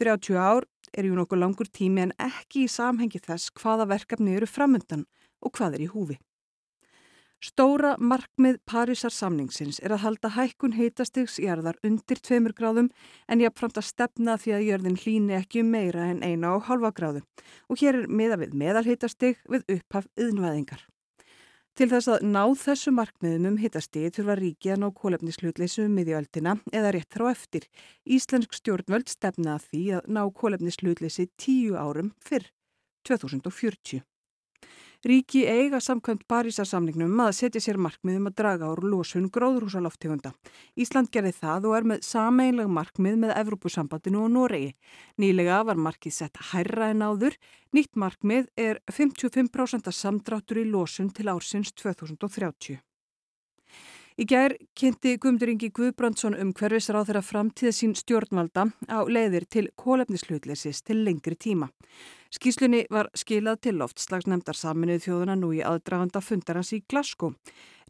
30 0.00 0.40
ár 0.40 0.66
er 0.96 1.04
ju 1.04 1.14
nokkuð 1.16 1.42
langur 1.44 1.68
tími 1.68 2.06
en 2.06 2.16
ekki 2.20 2.64
í 2.66 2.72
samhengi 2.72 3.20
þess 3.20 3.52
hvaða 3.60 3.88
verkefni 3.92 4.36
eru 4.36 4.48
framöndan 4.48 5.04
og 5.44 5.52
hvað 5.56 5.76
er 5.76 5.84
í 5.86 5.92
húfi. 5.92 6.18
Stóra 7.42 7.96
markmið 7.98 8.60
Parísar 8.70 9.10
samningsins 9.10 9.80
er 9.82 9.90
að 9.96 10.04
halda 10.04 10.28
hækkun 10.36 10.76
heitastigs 10.76 11.40
jarðar 11.42 11.74
undir 11.82 12.20
2 12.22 12.52
gráðum 12.54 12.90
en 13.26 13.40
hafði 13.42 13.80
að 13.80 13.86
stefna 13.88 14.36
því 14.38 14.52
að 14.54 14.66
jörðin 14.68 14.98
hlýni 15.02 15.34
ekki 15.40 15.64
um 15.64 15.72
meira 15.74 16.04
en 16.12 16.20
1,5 16.22 16.92
gráðu 16.94 17.22
og 17.66 17.80
hér 17.82 17.98
er 17.98 18.06
meða 18.06 18.36
við 18.44 18.54
meðalheitastig 18.60 19.40
við 19.50 19.64
upphaf 19.74 20.06
yðnvæðingar. 20.14 20.84
Til 21.74 21.88
þess 21.90 22.12
að 22.14 22.28
ná 22.30 22.44
þessu 22.62 22.94
markmiðum 22.94 23.50
um 23.50 23.58
hittastíð 23.58 24.14
þurfa 24.20 24.38
ríki 24.38 24.70
að 24.76 24.80
ná 24.84 24.88
kólefnislutleysum 25.02 25.90
um 25.90 25.98
miðjöldina 25.98 26.54
eða 26.70 26.94
rétt 26.94 27.10
þrá 27.10 27.26
eftir. 27.32 27.66
Íslensk 28.06 28.54
stjórnvöld 28.54 29.10
stefna 29.10 29.56
að 29.56 29.66
því 29.72 29.82
að 29.98 30.08
ná 30.14 30.22
kólefnislutleysi 30.30 31.26
tíu 31.34 31.74
árum 31.74 32.14
fyrr, 32.22 32.46
2040. 33.08 34.04
Ríki 35.02 35.40
eiga 35.50 35.80
samkvæmt 35.82 36.28
Parísarsamningnum 36.30 37.18
að 37.24 37.32
setja 37.34 37.60
sér 37.64 37.78
markmiðum 37.82 38.28
að 38.28 38.36
draga 38.38 38.68
úr 38.70 38.84
losun 38.86 39.24
gróðrúsaloftegunda. 39.34 40.30
Ísland 40.78 41.10
gerði 41.10 41.32
það 41.40 41.66
og 41.66 41.74
er 41.74 41.88
með 41.90 42.04
sameinleg 42.06 42.70
markmið 42.70 43.16
með 43.24 43.32
Evrópusambandinu 43.40 44.20
og 44.22 44.30
Noregi. 44.36 44.70
Nýlega 45.18 45.58
var 45.66 45.82
markið 45.88 46.14
sett 46.20 46.38
hærra 46.52 46.92
en 46.94 47.02
áður. 47.02 47.34
Nýtt 47.74 47.98
markmið 47.98 48.46
er 48.54 48.78
55% 48.94 49.90
samdráttur 49.90 50.62
í 50.62 50.68
losun 50.70 51.10
til 51.10 51.26
ársins 51.34 51.74
2030. 51.82 52.78
Í 54.22 54.24
gær 54.28 54.54
kynnti 54.78 55.16
Guðmundur 55.16 55.50
Ingi 55.50 55.74
Guðbrandsson 55.74 56.38
um 56.38 56.54
hverfisráð 56.54 57.10
þeirra 57.10 57.26
framtíða 57.26 57.74
sín 57.74 57.98
stjórnvalda 57.98 58.68
á 58.86 59.02
leiðir 59.02 59.50
til 59.50 59.70
kólefnislutlesis 59.74 60.84
til 60.86 61.02
lengri 61.02 61.34
tíma. 61.34 61.72
Skíslunni 62.32 62.86
var 62.88 63.10
skilað 63.12 63.58
til 63.66 63.74
loftslagsnemdar 63.76 64.56
saminuð 64.56 65.02
þjóðuna 65.04 65.34
nú 65.36 65.50
í 65.52 65.58
aðdraganda 65.68 66.22
fundarans 66.24 66.70
í 66.72 66.78
Glasgow. 66.88 67.34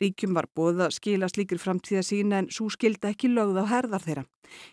Ríkjum 0.02 0.32
var 0.34 0.48
bóð 0.50 0.80
að 0.82 0.96
skila 0.96 1.28
slíkir 1.30 1.60
framtíða 1.62 2.02
sín 2.02 2.34
en 2.34 2.48
svo 2.50 2.66
skilda 2.74 3.12
ekki 3.12 3.30
lögð 3.30 3.60
á 3.62 3.64
herðar 3.70 4.02
þeirra. 4.02 4.24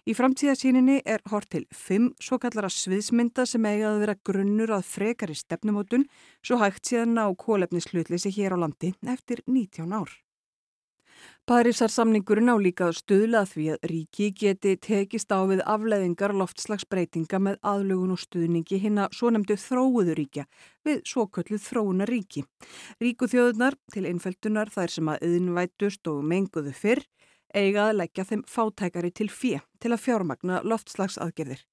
Í 0.10 0.16
framtíða 0.18 0.56
síninni 0.58 0.96
er 1.06 1.22
hort 1.30 1.52
til 1.54 1.68
fimm 1.70 2.10
svo 2.18 2.40
kallara 2.42 2.72
sviðsmynda 2.74 3.46
sem 3.46 3.68
eiga 3.70 3.92
að 3.92 4.02
vera 4.06 4.18
grunnur 4.26 4.74
að 4.74 4.90
frekari 4.90 5.38
stefnumótun 5.38 6.08
svo 6.42 6.58
hægt 6.64 6.90
síðan 6.90 7.22
á 7.22 7.30
kólefnislutleysi 7.30 8.34
hér 8.40 8.58
á 8.58 8.62
landi 8.66 8.96
eftir 9.06 9.46
19 9.46 9.94
ár. 9.94 10.10
Parísar 11.50 11.90
samningurinn 11.90 12.52
á 12.54 12.56
líka 12.62 12.90
stuðlað 12.94 13.48
því 13.54 13.64
að 13.74 13.88
ríki 13.92 14.28
geti 14.38 14.76
tekist 14.78 15.34
á 15.34 15.40
við 15.50 15.64
afleðingar 15.66 16.36
loftslagsbreytinga 16.38 17.40
með 17.42 17.58
aðlugun 17.72 18.14
og 18.14 18.22
stuðningi 18.22 18.78
hinn 18.84 19.02
að 19.02 19.16
svo 19.18 19.32
nefndu 19.34 19.58
þróuðuríkja 19.58 20.46
við 20.86 21.02
svokölluð 21.10 21.64
þróunaríki. 21.66 22.46
Ríku 23.02 23.32
þjóðunar 23.32 23.80
til 23.94 24.06
einfæltunar 24.12 24.70
þær 24.76 24.96
sem 24.98 25.10
að 25.10 25.26
yðinvætust 25.30 26.14
og 26.14 26.22
menguðu 26.22 26.76
fyrr 26.78 27.04
eiga 27.56 27.90
að 27.90 27.98
leggja 28.04 28.28
þeim 28.30 28.46
fátækari 28.46 29.12
til 29.16 29.30
fjö 29.34 29.64
til 29.82 29.94
að 29.96 30.04
fjármagna 30.06 30.62
loftslagsaðgerðir. 30.70 31.66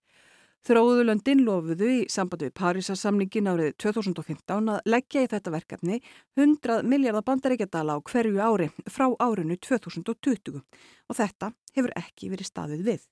Þróðulöndin 0.66 1.44
lofuðu 1.46 1.88
í 1.94 1.98
sambandi 2.10 2.48
við 2.48 2.54
Parísarsamningin 2.58 3.46
árið 3.52 3.68
2015 3.84 4.70
að 4.72 4.88
leggja 4.90 5.22
í 5.22 5.28
þetta 5.30 5.52
verkefni 5.54 5.98
100 6.34 6.80
miljardar 6.90 7.22
bandaríkjadala 7.28 7.94
á 7.94 7.98
hverju 8.02 8.40
ári 8.42 8.66
frá 8.90 9.06
árinu 9.22 9.54
2020 9.62 10.58
og 10.58 11.18
þetta 11.20 11.52
hefur 11.76 11.94
ekki 12.02 12.32
verið 12.34 12.50
staðið 12.50 12.82
við. 12.88 13.06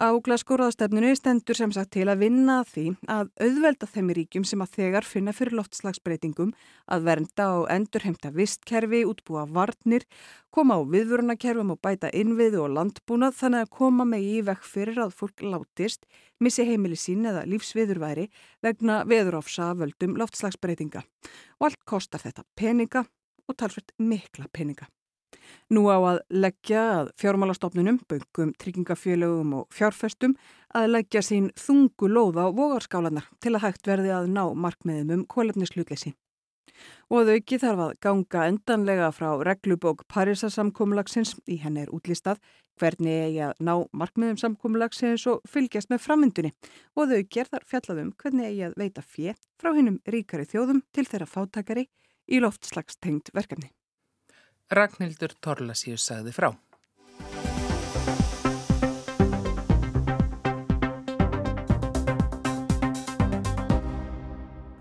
Á 0.00 0.08
glaskóraðastefnunu 0.24 1.10
stendur 1.18 1.58
sem 1.58 1.72
sagt 1.74 1.90
til 1.96 2.06
að 2.08 2.22
vinna 2.24 2.60
því 2.68 2.84
að 3.10 3.30
auðvelda 3.44 3.88
þeim 3.90 4.12
ríkjum 4.16 4.46
sem 4.48 4.62
að 4.64 4.76
þegar 4.78 5.06
finna 5.08 5.34
fyrir 5.36 5.56
loftslagsbreytingum 5.58 6.52
að 6.88 7.06
vernda 7.08 7.48
og 7.58 7.66
endurheimta 7.74 8.30
vistkerfi, 8.34 9.02
útbúa 9.08 9.44
varnir, 9.50 10.06
koma 10.54 10.78
á 10.78 10.80
viðvörunakerfum 10.94 11.74
og 11.74 11.80
bæta 11.84 12.12
innviðu 12.16 12.62
og 12.64 12.74
landbúnað 12.78 13.36
þannig 13.42 13.66
að 13.66 13.74
koma 13.80 14.06
með 14.08 14.28
í 14.30 14.36
vekk 14.48 14.70
fyrir 14.70 15.02
að 15.04 15.16
fólk 15.18 15.44
látist, 15.44 16.06
missi 16.40 16.64
heimili 16.68 16.96
sín 16.96 17.26
eða 17.28 17.44
lífsviðurværi 17.50 18.30
vegna 18.64 19.02
veðuráfsa 19.10 19.74
völdum 19.76 20.16
loftslagsbreytinga. 20.20 21.04
Og 21.60 21.68
allt 21.68 21.84
kostar 21.84 22.24
þetta 22.24 22.46
peninga 22.56 23.04
og 23.50 23.58
talsveit 23.58 23.92
mikla 23.98 24.48
peninga. 24.54 24.88
Nú 25.70 25.84
á 25.90 25.98
að 25.98 26.22
leggja 26.30 26.80
að 27.00 27.12
fjármálastofnunum, 27.20 28.00
böngum, 28.10 28.54
tryggingafélögum 28.58 29.52
og 29.60 29.68
fjárfestum 29.74 30.34
að 30.74 30.90
leggja 30.96 31.22
sín 31.22 31.50
þungu 31.58 32.10
lóða 32.10 32.46
á 32.46 32.54
vogarskálanar 32.54 33.28
til 33.42 33.54
að 33.54 33.64
hægt 33.66 33.90
verði 33.90 34.14
að 34.14 34.32
ná 34.34 34.44
markmiðum 34.54 35.14
um 35.18 35.28
kólefnislutleisi. 35.30 36.14
Og 37.10 37.22
að 37.24 37.34
auki 37.36 37.58
þarf 37.60 37.84
að 37.84 37.96
ganga 38.00 38.46
endanlega 38.48 39.10
frá 39.12 39.30
reglubók 39.44 40.06
Parísasamkómulagsins 40.08 41.34
í 41.50 41.58
henni 41.60 41.84
er 41.84 41.92
útlistað 41.94 42.40
hvernig 42.80 43.24
eigi 43.26 43.42
að 43.44 43.58
ná 43.66 43.72
markmiðum 43.92 44.38
samkómulagsins 44.40 45.26
og 45.30 45.42
fylgjast 45.50 45.90
með 45.92 46.04
framvindunni 46.06 46.52
og 46.96 47.02
að 47.04 47.18
auki 47.20 47.42
er 47.42 47.50
þar 47.52 47.66
fjallaðum 47.72 48.14
hvernig 48.22 48.48
eigi 48.48 48.64
að 48.68 48.78
veita 48.80 49.04
fjö 49.04 49.34
frá 49.60 49.72
hennum 49.76 50.00
ríkari 50.14 50.48
þjóðum 50.48 50.80
til 50.94 51.06
þeirra 51.10 51.28
fátakari 51.28 51.86
í 52.30 52.40
loftslagstengt 52.40 53.34
verkefni. 53.36 53.70
Ragnhildur 54.70 55.32
Torlasíus 55.42 56.04
sagði 56.06 56.30
frá. 56.30 56.52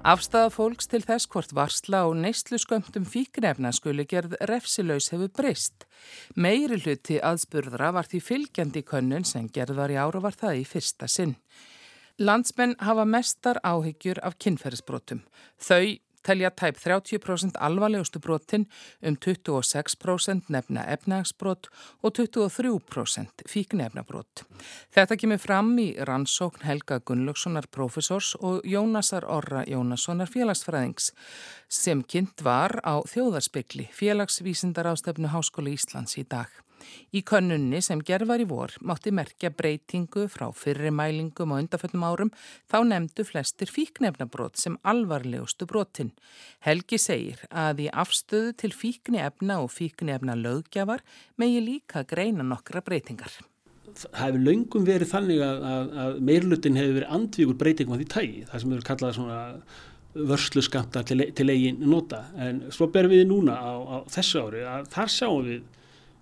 Afstæða 0.10 0.50
fólks 0.50 0.88
til 0.90 1.02
þess 1.06 1.28
hvort 1.30 1.52
varsla 1.54 2.00
og 2.08 2.16
neyslu 2.18 2.58
skömmtum 2.62 3.04
fíknefna 3.06 3.70
skuli 3.76 4.06
gerð 4.10 4.38
refsilaus 4.50 5.10
hefur 5.14 5.30
breyst. 5.38 5.86
Meiri 6.34 6.80
hluti 6.82 7.20
aðspurðra 7.20 7.92
var 7.98 8.10
því 8.10 8.22
fylgjandi 8.26 8.86
könnun 8.88 9.28
sem 9.28 9.50
gerðar 9.54 9.94
í 9.94 10.00
ára 10.02 10.22
var 10.24 10.38
það 10.38 10.62
í 10.62 10.64
fyrsta 10.70 11.10
sinn. 11.10 11.36
Landsmenn 12.18 12.78
hafa 12.84 13.06
mestar 13.06 13.60
áhyggjur 13.64 14.22
af 14.26 14.40
kynferðisbrotum. 14.42 15.22
Þau 15.62 16.00
telja 16.30 16.52
tæp 16.54 16.78
30% 16.84 17.58
alvarlegustu 17.60 18.22
brotin 18.22 18.68
um 19.02 19.18
26% 19.26 20.52
nefna 20.54 20.86
efnagsbrot 20.94 21.70
og 22.04 22.14
23% 22.20 23.46
fíknefnabrot. 23.50 24.44
Þetta 24.94 25.18
kemur 25.18 25.42
fram 25.42 25.74
í 25.82 25.90
rannsókn 26.06 26.68
Helga 26.68 27.00
Gunnlaugssonar 27.00 27.70
profesors 27.74 28.36
og 28.40 28.62
Jónasar 28.66 29.26
Orra 29.26 29.66
Jónassonar 29.68 30.30
félagsfræðings 30.30 31.12
sem 31.70 32.04
kynnt 32.04 32.46
var 32.46 32.80
á 32.86 33.02
þjóðarspekli 33.10 33.90
félagsvísindar 33.94 34.94
ástöfnu 34.94 35.34
Háskóla 35.34 35.74
Íslands 35.74 36.18
í 36.22 36.28
dag. 36.30 36.50
Í 37.16 37.24
könnunni 37.28 37.82
sem 37.86 38.02
gerð 38.06 38.30
var 38.32 38.44
í 38.44 38.48
vor 38.50 38.76
mátti 38.86 39.14
merkja 39.16 39.52
breytingu 39.54 40.28
frá 40.32 40.48
fyrri 40.56 40.92
mælingum 40.94 41.54
og 41.54 41.64
undarföllum 41.64 42.06
árum 42.08 42.34
þá 42.72 42.80
nefndu 42.92 43.26
flestir 43.28 43.72
fíknefnabrót 43.74 44.60
sem 44.62 44.78
alvarlegustu 44.88 45.68
brotin. 45.70 46.14
Helgi 46.66 47.00
segir 47.02 47.46
að 47.50 47.86
í 47.86 47.90
afstöðu 47.92 48.56
til 48.64 48.74
fíknefna 48.76 49.62
og 49.64 49.72
fíknefna 49.76 50.38
lögjafar 50.40 51.06
megi 51.38 51.64
líka 51.66 52.06
greina 52.08 52.46
nokkra 52.46 52.84
breytingar. 52.86 53.32
Það 53.90 54.20
hefur 54.22 54.44
löngum 54.46 54.84
verið 54.86 55.10
þannig 55.10 55.40
að, 55.42 55.64
að, 55.66 55.94
að 56.04 56.18
meirlutin 56.30 56.76
hefur 56.78 56.98
verið 57.00 57.16
andvíkur 57.16 57.58
breytingum 57.58 57.96
á 57.96 58.00
því 58.00 58.10
tægi, 58.14 58.44
það 58.50 58.62
sem 58.62 58.76
hefur 58.76 58.90
kallað 58.90 59.16
svona 59.18 59.40
vörslu 60.14 60.62
skamta 60.66 61.04
til, 61.06 61.24
til 61.36 61.50
eigin 61.50 61.84
nota 61.86 62.24
en 62.42 62.64
svo 62.74 62.90
berum 62.94 63.14
við 63.14 63.28
núna 63.30 63.58
á, 63.58 63.74
á 63.78 63.98
þessu 64.10 64.42
ári 64.48 64.64
að 64.66 64.88
þar 64.94 65.14
sjáum 65.14 65.44
við 65.46 65.68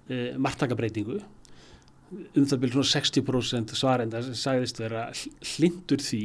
e, 0.10 0.22
margtakabreitingu 0.38 1.20
um 2.08 2.46
það 2.48 2.62
byrjum 2.62 2.86
svona 2.86 3.04
60% 3.04 3.76
svarenda 3.76 4.22
sem 4.24 4.36
sagðist 4.40 4.80
vera 4.80 5.08
hlindur 5.56 6.00
því 6.00 6.22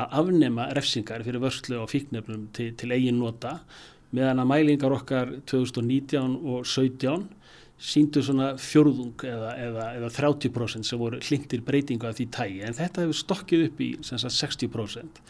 að 0.00 0.14
afnema 0.22 0.68
refsingar 0.76 1.24
fyrir 1.26 1.42
vörslu 1.42 1.82
og 1.82 1.90
fíknefnum 1.92 2.46
til, 2.56 2.70
til 2.80 2.94
eigin 2.96 3.20
nota 3.20 3.58
meðan 4.16 4.40
að 4.40 4.48
mælingar 4.48 4.94
okkar 4.96 5.34
2019 5.50 6.38
og 6.38 6.64
2017 6.64 7.26
síndu 7.78 8.22
svona 8.26 8.54
fjörðung 8.58 9.22
eða, 9.22 9.52
eða, 9.54 9.84
eða 10.00 10.08
30% 10.16 10.88
sem 10.88 10.98
voru 10.98 11.20
hlindir 11.22 11.60
breytingu 11.66 12.08
af 12.08 12.16
því 12.18 12.26
tægi 12.34 12.64
en 12.66 12.74
þetta 12.74 13.04
hefur 13.04 13.18
stokkið 13.20 13.66
upp 13.68 13.82
í 13.84 13.90
sagt, 14.02 14.24
60% 14.34 15.20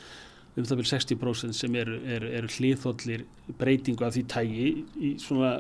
um 0.58 0.66
það 0.66 0.78
byrjum 0.78 0.92
60% 0.94 1.58
sem 1.58 1.76
eru, 1.78 1.98
eru, 2.08 2.30
eru 2.38 2.52
hlýðhóllir 2.54 3.26
breytingu 3.60 4.06
af 4.06 4.14
því 4.16 4.24
tægi 4.32 4.70
í 4.96 5.12
svona 5.22 5.58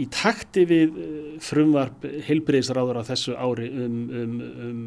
í 0.00 0.06
takti 0.12 0.66
við 0.68 0.96
eh, 1.00 1.18
frumvarp 1.44 2.04
heilbreyðisráður 2.26 3.00
á 3.00 3.08
þessu 3.10 3.36
ári 3.38 3.68
um, 3.72 4.00
um, 4.10 4.34
um, 4.66 4.80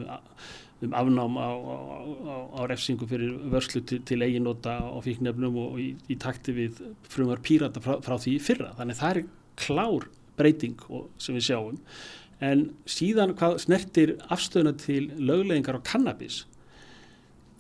um 0.85 0.97
afnám 0.99 1.37
á, 1.39 1.49
á, 1.49 2.35
á 2.59 2.61
refsingu 2.69 3.07
fyrir 3.09 3.37
vörslu 3.53 3.81
til, 3.87 4.01
til 4.05 4.19
eiginnota 4.21 4.77
á 4.83 4.97
fíknefnum 5.03 5.57
og 5.63 5.79
í, 5.81 5.93
í 6.11 6.17
takti 6.19 6.55
við 6.55 6.83
frumvarp 7.09 7.45
pírata 7.45 7.81
frá, 7.83 7.97
frá 8.03 8.17
því 8.19 8.35
fyrra. 8.43 8.73
Þannig 8.79 8.99
það 8.99 9.21
er 9.21 9.31
klár 9.63 10.09
breyting 10.37 10.85
sem 11.21 11.37
við 11.37 11.47
sjáum. 11.49 11.81
En 12.43 12.67
síðan 12.89 13.35
hvað 13.39 13.59
snertir 13.63 14.15
afstöðuna 14.33 14.75
til 14.81 15.07
löglegingar 15.15 15.79
á 15.79 15.87
kannabis, 15.87 16.43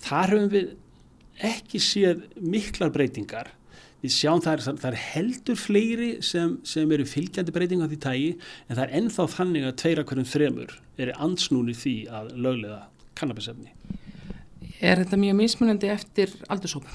þar 0.03 0.33
höfum 0.35 0.53
við 0.53 0.73
ekki 1.43 1.79
séð 1.81 2.25
miklar 2.37 2.91
breytingar 2.93 3.53
við 4.03 4.11
sjáum 4.11 4.41
það 4.43 4.53
er, 4.53 4.63
það 4.81 4.89
er 4.89 4.99
heldur 4.99 5.59
fleiri 5.59 6.09
sem, 6.25 6.57
sem 6.67 6.91
eru 6.91 7.05
fylgjandi 7.07 7.55
breytinga 7.55 7.87
því 7.91 7.99
tægi 8.03 8.31
en 8.33 8.75
það 8.75 8.83
er 8.83 8.97
ennþá 8.99 9.27
þannig 9.37 9.67
að 9.69 9.77
tveira 9.79 10.03
hverjum 10.09 10.29
þremur 10.33 10.75
eru 10.99 11.15
ansnúni 11.23 11.75
því 11.77 11.95
að 12.19 12.33
löglega 12.35 12.81
kannabisefni. 13.19 13.71
Er 14.83 14.99
þetta 14.99 15.19
mjög 15.21 15.39
mismunandi 15.39 15.89
eftir 15.93 16.35
aldursópa? 16.51 16.91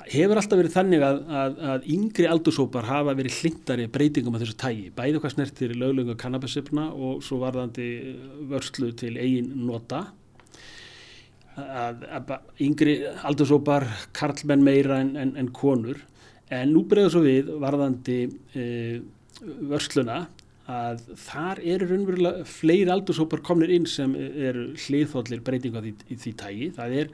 Það 0.00 0.12
hefur 0.12 0.40
alltaf 0.40 0.58
verið 0.60 0.74
þannig 0.74 1.02
að, 1.06 1.18
að, 1.40 1.58
að 1.72 1.90
yngri 1.94 2.28
aldursópar 2.28 2.88
hafa 2.88 3.16
verið 3.16 3.40
hlindari 3.40 3.88
breytingum 3.92 4.36
af 4.36 4.44
þessu 4.44 4.56
tægi, 4.60 4.86
bæði 4.96 5.20
hvað 5.22 5.34
snertir 5.36 5.76
löglega 5.78 6.16
kannabisefna 6.20 6.88
og 6.92 7.24
svo 7.24 7.40
varðandi 7.40 7.90
vörslu 8.50 8.90
til 9.00 9.14
eigin 9.16 9.52
nota 9.64 10.08
að, 11.58 12.04
að 12.06 12.34
yngri 12.62 12.96
aldursópar 13.26 13.88
karlmenn 14.16 14.64
meira 14.64 15.00
en, 15.02 15.16
en, 15.18 15.34
en 15.40 15.50
konur 15.54 15.98
en 16.50 16.74
nú 16.74 16.84
bregður 16.88 17.14
svo 17.14 17.24
við 17.24 17.50
varðandi 17.62 18.20
e, 18.58 18.64
vörsluna 19.70 20.24
að 20.70 21.00
þar 21.18 21.60
eru 21.66 21.86
raunverulega 21.90 22.44
fleiri 22.46 22.92
aldursópar 22.94 23.42
komnir 23.46 23.72
inn 23.74 23.86
sem 23.90 24.12
eru 24.14 24.68
hliðhóllir 24.78 25.42
breytinga 25.46 25.82
því, 25.82 25.92
í 26.06 26.18
því 26.20 26.32
tægi. 26.42 26.68
Það 26.76 26.94
er 27.00 27.10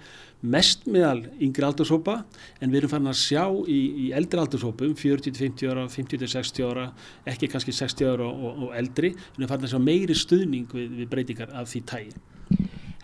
mest 0.57 0.85
meðal 0.91 1.23
yngri 1.41 1.65
aldursópa 1.65 2.19
en 2.61 2.73
við 2.73 2.83
erum 2.83 2.93
farin 2.93 3.13
að 3.13 3.21
sjá 3.23 3.45
í, 3.73 3.81
í 4.05 4.11
eldri 4.19 4.43
aldursópum, 4.43 4.93
40-50 5.01 5.73
ára, 5.73 5.87
50-60 5.93 6.69
ára, 6.69 6.87
ekki 7.33 7.49
kannski 7.53 7.73
60 7.77 8.13
ára 8.13 8.29
og, 8.29 8.65
og 8.67 8.77
eldri, 8.77 9.15
við 9.17 9.45
erum 9.45 9.55
farin 9.55 9.69
að 9.71 9.77
sjá 9.77 9.85
meiri 9.89 10.19
stuðning 10.27 10.77
við, 10.77 10.97
við 11.01 11.13
breytingar 11.15 11.57
af 11.57 11.73
því 11.73 11.87
tægi. 11.93 12.17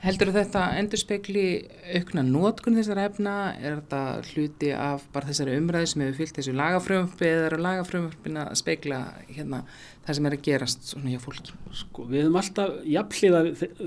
Heldur 0.02 0.32
þetta 0.34 0.64
endur 0.80 0.98
spekli 0.98 1.42
aukna 1.94 2.24
nótkun 2.26 2.74
þessara 2.74 3.04
efna? 3.06 3.32
Er 3.54 3.76
þetta 3.76 4.00
hluti 4.32 4.72
af 4.74 5.04
bara 5.14 5.28
þessari 5.28 5.54
umræði 5.60 5.90
sem 5.92 6.02
hefur 6.02 6.16
fyllt 6.18 6.38
þessu 6.40 6.54
lagafrömpi 6.58 7.28
eða 7.28 7.44
eru 7.46 7.58
lagafrömpin 7.62 8.40
að 8.42 8.50
spekla 8.58 8.98
hérna, 9.28 9.60
það 10.02 10.18
sem 10.18 10.26
er 10.26 10.34
að 10.34 10.42
gerast 10.48 10.88
svona 10.90 11.12
hjá 11.12 11.22
fólki? 11.22 11.54
Sko, 11.84 12.08
við 12.10 12.24
höfum 12.24 12.40
alltaf 12.40 12.74
jafnliða 12.96 13.42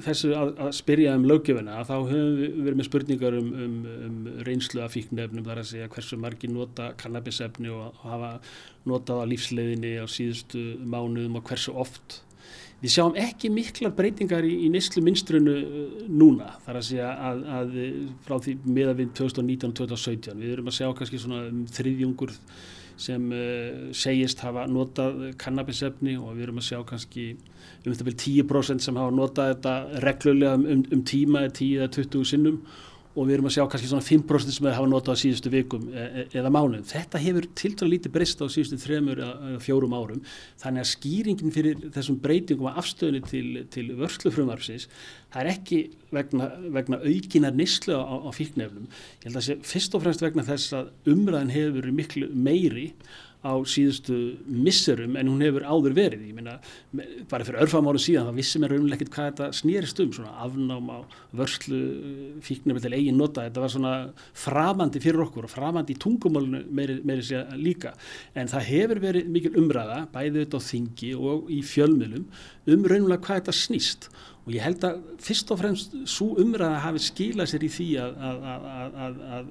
þessu 0.05 0.31
að, 0.39 0.53
að 0.63 0.71
spyrja 0.79 1.17
um 1.19 1.27
löggefina 1.27 1.81
þá 1.83 1.95
höfum 1.97 2.39
við 2.39 2.59
verið 2.61 2.79
með 2.79 2.89
spurningar 2.89 3.39
um, 3.41 3.49
um, 3.65 3.75
um 4.07 4.21
reynslu 4.47 4.85
af 4.85 4.95
fíknefnum 4.95 5.49
þar 5.49 5.65
að 5.65 5.71
segja 5.73 5.91
hversu 5.97 6.21
margi 6.23 6.47
nota 6.47 6.93
kannabisefni 7.01 7.75
og 7.75 7.99
hafa 8.05 8.37
notað 8.87 9.19
á 9.19 9.31
lífsleiðinni 9.33 9.97
á 9.99 10.07
síðustu 10.07 10.63
mánuðum 10.79 11.41
og 11.41 11.51
hversu 11.51 11.75
oft 11.75 12.21
Við 12.85 12.93
sjáum 12.93 13.15
ekki 13.17 13.49
miklar 13.49 13.93
breytingar 13.97 14.45
í, 14.45 14.53
í 14.67 14.69
neyslu 14.69 15.01
minstrunu 15.05 15.57
uh, 15.57 15.99
núna. 16.05 16.51
Þar 16.67 16.79
að 16.79 16.87
segja 16.91 17.11
að, 17.31 17.43
að 17.57 17.75
frá 18.27 18.37
því 18.45 18.55
meða 18.77 18.95
við 19.01 19.11
2019 19.21 19.71
og 19.71 19.77
2017 19.81 20.41
við 20.43 20.55
erum 20.55 20.71
að 20.71 20.77
sjá 20.77 20.89
kannski 20.99 21.21
svona 21.23 21.43
um 21.49 21.63
þriðjungur 21.77 22.35
sem 23.05 23.27
uh, 23.35 23.91
segist 23.95 24.43
hafa 24.45 24.65
notað 24.71 25.31
kannabisefni 25.41 26.15
og 26.19 26.35
við 26.35 26.47
erum 26.47 26.61
að 26.61 26.69
sjá 26.69 26.81
kannski 26.87 27.29
um 27.35 27.91
þetta 27.91 28.07
vel 28.07 28.17
10% 28.21 28.85
sem 28.85 28.99
hafa 29.01 29.15
notað 29.15 29.53
þetta 29.53 30.03
reglulega 30.05 30.59
um, 30.59 30.83
um 30.95 31.01
tíma 31.07 31.45
10 31.49 31.81
eða 31.81 31.89
20 31.97 32.29
sinnum 32.31 32.61
og 33.15 33.27
við 33.27 33.37
erum 33.37 33.47
að 33.47 33.55
sjá 33.55 33.63
kannski 33.71 33.89
svona 33.89 34.05
5% 34.05 34.55
sem 34.55 34.65
við 34.65 34.75
hafa 34.75 34.89
notað 34.91 35.15
á 35.15 35.21
síðustu 35.21 35.51
vikum 35.53 35.85
e, 35.87 36.03
e, 36.03 36.23
eða 36.35 36.51
mánuðum. 36.51 36.85
Þetta 36.89 37.21
hefur 37.23 37.47
tiltala 37.61 37.91
lítið 37.93 38.13
breyst 38.15 38.43
á 38.43 38.45
síðustu 38.51 38.79
þremur 38.81 39.21
eða 39.23 39.59
fjórum 39.63 39.95
árum 39.95 40.23
þannig 40.61 40.83
að 40.83 40.89
skýringin 40.91 41.53
fyrir 41.55 41.85
þessum 41.95 42.19
breytingum 42.23 42.69
að 42.71 42.81
afstöðinu 42.83 43.29
til, 43.31 43.45
til 43.71 43.85
vörslufrumvarfsins 44.01 44.89
það 45.35 45.41
er 45.41 45.51
ekki 45.51 45.79
vegna, 46.15 46.49
vegna 46.75 47.01
aukinar 47.03 47.55
nýslu 47.55 47.95
á, 47.95 48.03
á 48.03 48.29
fíknefnum. 48.35 48.87
Ég 49.23 49.27
held 49.27 49.35
að 49.35 49.39
það 49.39 49.47
sé 49.49 49.57
fyrst 49.71 49.95
og 49.97 50.03
fremst 50.05 50.23
vegna 50.23 50.47
þess 50.47 50.75
að 50.75 50.91
umræðin 51.11 51.55
hefur 51.55 51.89
miklu 51.95 52.29
meiri 52.31 52.89
á 53.45 53.53
síðustu 53.69 54.15
misserum 54.49 55.15
en 55.19 55.29
hún 55.29 55.43
hefur 55.45 55.65
áður 55.69 55.93
verið. 55.97 56.23
Ég 56.31 56.35
meina, 56.37 56.55
bara 57.29 57.45
fyrir 57.45 57.61
örfam 57.61 57.89
ára 57.91 58.01
síðan 58.01 58.29
þá 58.31 58.39
vissum 58.39 58.65
við 58.65 58.73
raunlega 58.73 58.97
ekkert 58.97 59.13
hvað 59.13 59.29
þetta 59.29 59.49
snýrist 59.59 60.01
um, 60.01 60.11
svona 60.17 60.33
afnám 60.45 60.89
á 60.89 60.97
vörslu 61.37 61.81
fíknum 62.45 62.81
til 62.81 62.93
eigin 62.97 63.19
nota. 63.21 63.45
Þetta 63.45 63.63
var 63.63 63.73
svona 63.75 63.93
framandi 64.45 65.03
fyrir 65.03 65.25
okkur 65.27 65.45
og 65.45 65.53
framandi 65.53 65.93
í 65.93 66.01
tungumálunu 66.01 66.63
meiri, 66.73 66.99
meiri 67.05 67.25
sér 67.29 67.53
líka. 67.61 67.93
En 68.33 68.49
það 68.51 68.69
hefur 68.71 69.03
verið 69.05 69.31
mikil 69.37 69.55
umræða, 69.61 70.01
bæðið 70.15 70.41
þetta 70.41 70.63
á 70.65 70.67
þingi 70.71 71.13
og 71.15 71.53
í 71.53 71.61
fjölmjölum, 71.65 72.29
um 72.73 72.89
raunlega 72.89 73.21
hvað 73.27 73.43
þetta 73.43 73.59
snýst. 73.61 74.09
Og 74.45 74.53
ég 74.53 74.61
held 74.65 74.83
að 74.85 75.01
fyrst 75.25 75.49
og 75.53 75.61
fremst 75.61 75.95
svo 76.09 76.33
umræða 76.41 76.83
hafi 76.83 77.01
skilað 77.01 77.49
sér 77.53 77.65
í 77.65 77.71
því 77.73 77.89
að, 78.03 78.21
að, 78.29 78.69
að, 79.05 79.25
að 79.37 79.49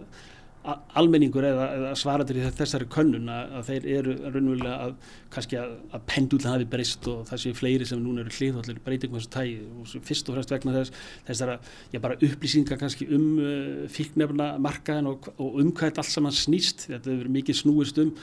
almenningur 0.65 1.45
eða, 1.45 1.65
eða 1.77 1.91
svaraður 2.01 2.39
í 2.41 2.45
þessari 2.57 2.87
könnun 2.93 3.29
að, 3.29 3.51
að 3.59 3.67
þeir 3.69 3.89
eru 3.99 4.15
raunverulega 4.23 4.77
að 4.87 4.95
kannski 5.35 5.59
að, 5.61 5.75
að 5.93 6.07
pendulna 6.09 6.55
hafi 6.55 6.69
breyst 6.73 7.09
og 7.13 7.27
það 7.29 7.43
séu 7.43 7.59
fleiri 7.59 7.89
sem 7.89 8.01
núna 8.01 8.23
eru 8.25 8.33
hliðhóllir 8.33 8.81
breytingum 8.87 9.21
þessu 9.21 9.33
tægi 9.35 9.59
og 9.67 10.07
fyrst 10.09 10.31
og 10.31 10.39
fremst 10.39 10.55
vegna 10.55 10.77
þess 10.79 11.03
þessara, 11.29 11.59
já 11.93 12.01
bara 12.07 12.17
upplýsingar 12.17 12.81
kannski 12.81 13.09
um 13.13 13.27
uh, 13.43 13.85
fíknefna 13.93 14.55
markaðin 14.65 15.11
og, 15.13 15.29
og 15.37 15.61
um 15.61 15.75
þetta 15.77 16.01
allt 16.01 16.15
saman 16.15 16.37
snýst. 16.37 16.89
Þetta 16.89 17.13
hefur 17.13 17.33
mikið 17.37 17.61
snúist 17.61 18.01
um 18.01 18.15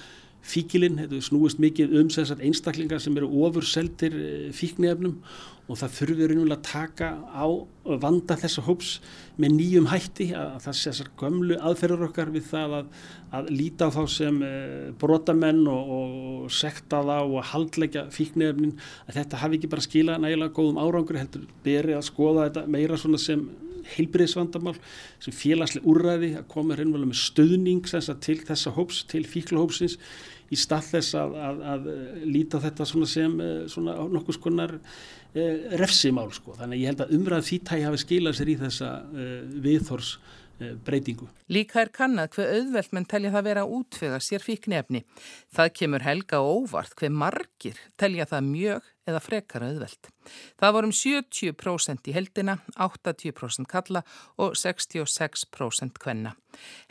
fíkilinn, 0.42 1.00
snúist 1.22 1.62
mikið 1.62 1.98
um 2.02 2.10
einstaklingar 2.42 3.02
sem 3.04 3.18
eru 3.18 3.30
ofur 3.46 3.68
seldir 3.68 4.16
uh, 4.18 4.52
fíknefnum 4.56 5.20
og 5.72 5.80
það 5.80 5.94
einhverjulega 5.96 6.52
að 6.58 6.64
taka 6.68 7.10
á 7.32 7.46
vanda 8.02 8.36
þessa 8.40 8.64
hóps 8.66 8.92
með 9.40 9.54
nýjum 9.56 9.88
hætti 9.92 10.28
að 10.36 10.58
það 10.66 10.78
sé 10.78 10.92
þessar 10.92 11.12
gömlu 11.22 11.58
aðferður 11.70 12.06
okkar 12.10 12.32
við 12.34 12.48
það 12.50 12.76
að, 12.80 12.90
að 13.40 13.52
líta 13.56 13.88
á 13.88 13.96
þá 13.96 14.02
sem 14.12 14.42
eh, 14.46 14.92
brotamenn 15.02 15.64
og, 15.72 15.94
og 15.98 16.52
sekta 16.54 17.02
þá 17.08 17.18
og 17.24 17.48
haldleggja 17.54 18.08
fíknefnin 18.14 18.76
að 19.08 19.22
þetta 19.22 19.42
hafi 19.46 19.60
ekki 19.60 19.72
bara 19.72 19.88
skila 19.88 20.20
nægilega 20.22 20.56
góðum 20.58 20.82
árangur 20.82 21.22
heldur 21.22 21.48
beri 21.66 21.96
að 21.96 22.08
skoða 22.10 22.50
þetta 22.50 22.66
meira 22.76 23.00
svona 23.00 23.22
sem 23.22 23.46
heilbriðsvandamál 23.96 24.76
sem 25.22 25.36
félagslega 25.36 25.88
úrræði 25.92 26.34
að 26.40 26.50
koma 26.52 26.78
reynverulega 26.78 27.14
með 27.14 27.22
stöðning 27.22 27.88
til 28.22 28.38
þessa 28.46 28.76
hóps, 28.76 29.04
til 29.10 29.24
fíklahópsins 29.28 29.98
í 30.52 30.60
stað 30.60 30.90
þess 30.96 31.16
að, 31.20 31.38
að, 31.40 31.64
að 31.74 31.90
líta 32.28 32.60
þetta 32.62 32.88
svona 32.88 33.08
sem 33.10 33.40
eh, 33.40 33.56
svona 33.72 33.96
nokkus 34.12 34.40
konar 34.42 34.76
eh, 35.34 35.72
refsimál 35.80 36.30
sko. 36.36 36.56
Þannig 36.60 36.84
ég 36.84 36.92
held 36.92 37.06
að 37.06 37.16
umræð 37.18 37.48
þýttægi 37.48 37.88
hafi 37.88 38.04
skilað 38.04 38.38
sér 38.40 38.52
í 38.52 38.58
þessa 38.60 38.92
eh, 39.00 39.34
viðþors 39.64 40.12
eh, 40.60 40.74
breytingu. 40.88 41.30
Líka 41.52 41.86
er 41.86 41.94
kannad 41.96 42.36
hver 42.36 42.52
auðvelt 42.58 42.96
menn 42.98 43.08
telja 43.14 43.34
það 43.36 43.48
vera 43.48 43.68
útfega 43.80 44.20
sér 44.24 44.44
fíknefni. 44.44 45.06
Það 45.56 45.76
kemur 45.80 46.08
helga 46.08 46.44
óvart 46.44 46.98
hver 47.00 47.16
margir 47.16 47.80
telja 48.02 48.28
það 48.30 48.50
mjög 48.52 48.92
eða 49.10 49.22
frekar 49.24 49.66
auðvelt. 49.66 50.10
Það 50.62 50.76
vorum 50.78 50.94
70% 50.96 52.10
í 52.10 52.16
heldina, 52.16 52.58
80% 52.78 53.70
kalla 53.72 54.04
og 54.42 54.58
66% 54.60 56.02
kvenna. 56.02 56.36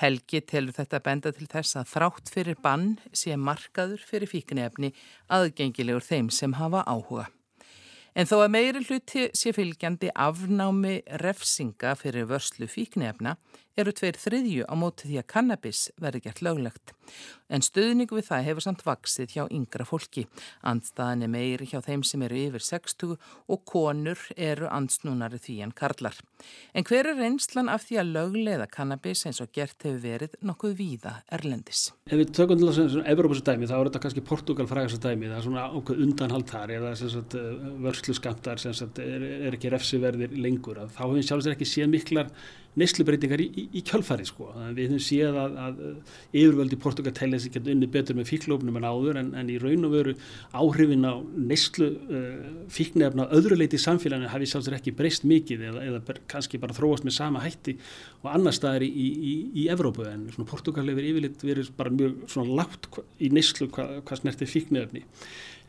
Helgi 0.02 0.42
telur 0.42 0.76
þetta 0.76 1.02
benda 1.04 1.34
til 1.36 1.48
þess 1.50 1.78
að 1.80 1.92
þrátt 1.94 2.32
fyrir 2.34 2.62
bann 2.62 2.96
sé 3.12 3.36
markaður 3.36 4.02
fyrir 4.06 4.30
fíknefni 4.30 4.94
aðgengilegur 5.30 6.06
þeim 6.06 6.32
sem 6.34 6.56
hafa 6.58 6.82
áhuga. 6.88 7.28
En 8.18 8.26
þó 8.26 8.40
að 8.42 8.52
meiri 8.56 8.80
hluti 8.82 9.28
sé 9.38 9.52
fylgjandi 9.54 10.10
afnámi 10.18 10.96
refsinga 11.22 11.94
fyrir 11.98 12.26
vörslu 12.30 12.66
fíknefna 12.70 13.36
eru 13.78 13.92
tveir 13.94 14.18
þriðju 14.20 14.66
á 14.66 14.74
móti 14.78 15.08
því 15.08 15.20
að 15.20 15.28
kannabis 15.34 15.84
verði 16.00 16.24
gert 16.26 16.42
löglegt. 16.44 16.94
En 17.50 17.64
stuðningu 17.64 18.14
við 18.14 18.28
það 18.28 18.44
hefur 18.46 18.64
samt 18.64 18.82
vaksið 18.86 19.32
hjá 19.34 19.42
yngra 19.50 19.86
fólki. 19.88 20.26
Andstaðan 20.66 21.24
er 21.26 21.32
meiri 21.32 21.66
hjá 21.66 21.80
þeim 21.82 22.04
sem 22.06 22.22
eru 22.22 22.38
yfir 22.38 22.62
60 22.62 23.16
og 23.50 23.64
konur 23.66 24.22
eru 24.36 24.68
andsnúnari 24.70 25.40
því 25.42 25.56
en 25.66 25.74
karlar. 25.74 26.20
En 26.74 26.86
hver 26.86 27.10
er 27.10 27.18
reynslan 27.18 27.72
af 27.72 27.88
því 27.88 27.98
að 28.02 28.12
löglega 28.14 28.68
kannabis 28.70 29.24
eins 29.26 29.42
og 29.42 29.50
gert 29.56 29.82
hefur 29.86 29.98
verið 30.04 30.38
nokkuð 30.46 30.76
víða 30.78 31.16
erlendis? 31.34 31.88
Ef 32.06 32.20
við 32.20 32.32
tökum 32.38 32.60
til 32.60 32.70
þess 32.70 33.00
að 33.00 33.10
Evrópusa 33.10 33.46
dæmi 33.50 33.70
þá 33.70 33.76
er 33.80 33.90
þetta 33.90 34.04
kannski 34.06 34.26
Portugal 34.30 34.70
frægast 34.70 35.02
dæmi. 35.02 35.30
Það 35.30 35.40
er 35.40 35.46
svona 35.48 35.66
ákveð 35.74 36.06
undanhald 36.06 36.48
þar 36.50 36.74
eða 36.78 36.94
eh, 36.94 37.68
vörslu 37.82 38.14
skamtar 38.16 38.62
sem 38.62 38.74
er, 39.02 39.28
er 39.50 39.58
ekki 39.58 39.74
refsiverðir 39.74 40.38
lengur. 40.38 40.84
Þá 40.86 41.02
hefum 41.02 41.18
við 41.18 41.28
sjálfsvegar 41.28 41.58
ekki 41.58 41.70
séð 41.70 41.94
miklar 41.96 42.30
neslubreitingar 42.78 43.40
í, 43.42 43.46
í, 43.50 43.64
í 43.80 43.82
kjölfari 43.86 44.26
sko. 44.28 44.50
Við 44.76 44.92
höfum 44.92 45.02
séð 45.02 45.38
að, 45.40 45.56
að 45.64 45.80
yfirvöldi 46.30 46.78
Portugal 46.80 47.12
telja 47.16 47.40
ekki 47.40 47.62
unni 47.64 47.88
betur 47.90 48.18
með 48.18 48.30
fíklófnum 48.30 48.78
en 48.78 48.86
áður 48.86 49.18
en, 49.22 49.32
en 49.40 49.50
í 49.50 49.58
raun 49.62 49.88
og 49.88 49.94
veru 49.96 50.14
áhrifin 50.54 51.08
á 51.08 51.14
neslu 51.50 51.90
uh, 51.90 52.30
fíknefna 52.72 53.26
öðru 53.36 53.58
leiti 53.58 53.80
í 53.80 53.82
samfélaginu 53.82 54.30
hafi 54.30 54.50
sjálfsögur 54.52 54.78
ekki 54.78 54.94
breyst 54.98 55.26
mikið 55.28 55.66
eða, 55.70 55.84
eða 55.88 56.18
kannski 56.30 56.62
bara 56.62 56.76
þróast 56.76 57.06
með 57.06 57.18
sama 57.18 57.42
hætti 57.44 57.76
og 58.22 58.30
annar 58.34 58.54
staðar 58.54 58.86
í, 58.86 59.08
í 59.56 59.66
Evrópu 59.72 60.06
en 60.08 60.28
Portugal 60.46 60.86
hefur 60.86 61.10
yfirleitt 61.10 61.42
verið 61.46 61.72
bara 61.78 61.94
mjög 61.94 62.38
lágt 62.54 62.90
í 63.18 63.32
neslu 63.34 63.70
hvað 63.74 64.00
hva 64.06 64.20
snertir 64.20 64.50
fíknefni 64.50 65.04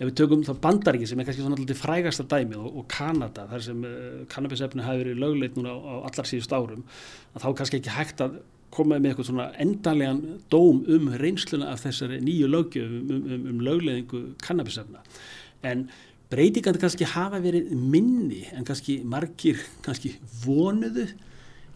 ef 0.01 0.09
við 0.09 0.15
tökum 0.17 0.45
þá 0.45 0.55
bandaríki 0.63 1.09
sem 1.09 1.19
er 1.21 1.27
kannski 1.27 1.43
svona 1.43 1.59
alltaf 1.59 1.83
frægasta 1.83 2.25
dæmið 2.25 2.63
og, 2.63 2.79
og 2.81 2.87
Kanada 2.89 3.45
þar 3.51 3.65
sem 3.67 3.83
uh, 3.85 4.23
kannabisefni 4.31 4.85
hafi 4.85 5.03
verið 5.03 5.21
lögleit 5.21 5.59
núna 5.59 5.75
á, 5.75 5.77
á 5.77 5.95
allar 6.09 6.29
síðust 6.29 6.55
árum 6.55 6.81
að 7.35 7.45
þá 7.45 7.49
kannski 7.59 7.81
ekki 7.81 7.93
hægt 7.93 8.23
að 8.25 8.39
koma 8.71 8.97
með 8.97 9.11
eitthvað 9.11 9.27
svona 9.29 9.47
endanlegan 9.61 10.21
dóm 10.49 10.81
um 10.95 11.09
reynsluna 11.21 11.69
af 11.73 11.83
þessari 11.83 12.21
nýju 12.23 12.49
lögjöf 12.49 12.87
um, 12.87 13.01
um, 13.11 13.25
um, 13.35 13.47
um 13.51 13.63
lögleiðingu 13.67 14.21
kannabisefna. 14.41 15.03
En 15.67 15.89
breytingandi 16.31 16.81
kannski 16.81 17.09
hafa 17.11 17.41
verið 17.43 17.73
minni 17.75 18.45
en 18.55 18.65
kannski 18.65 19.01
margir 19.03 19.59
kannski 19.85 20.15
vonuðu 20.45 21.09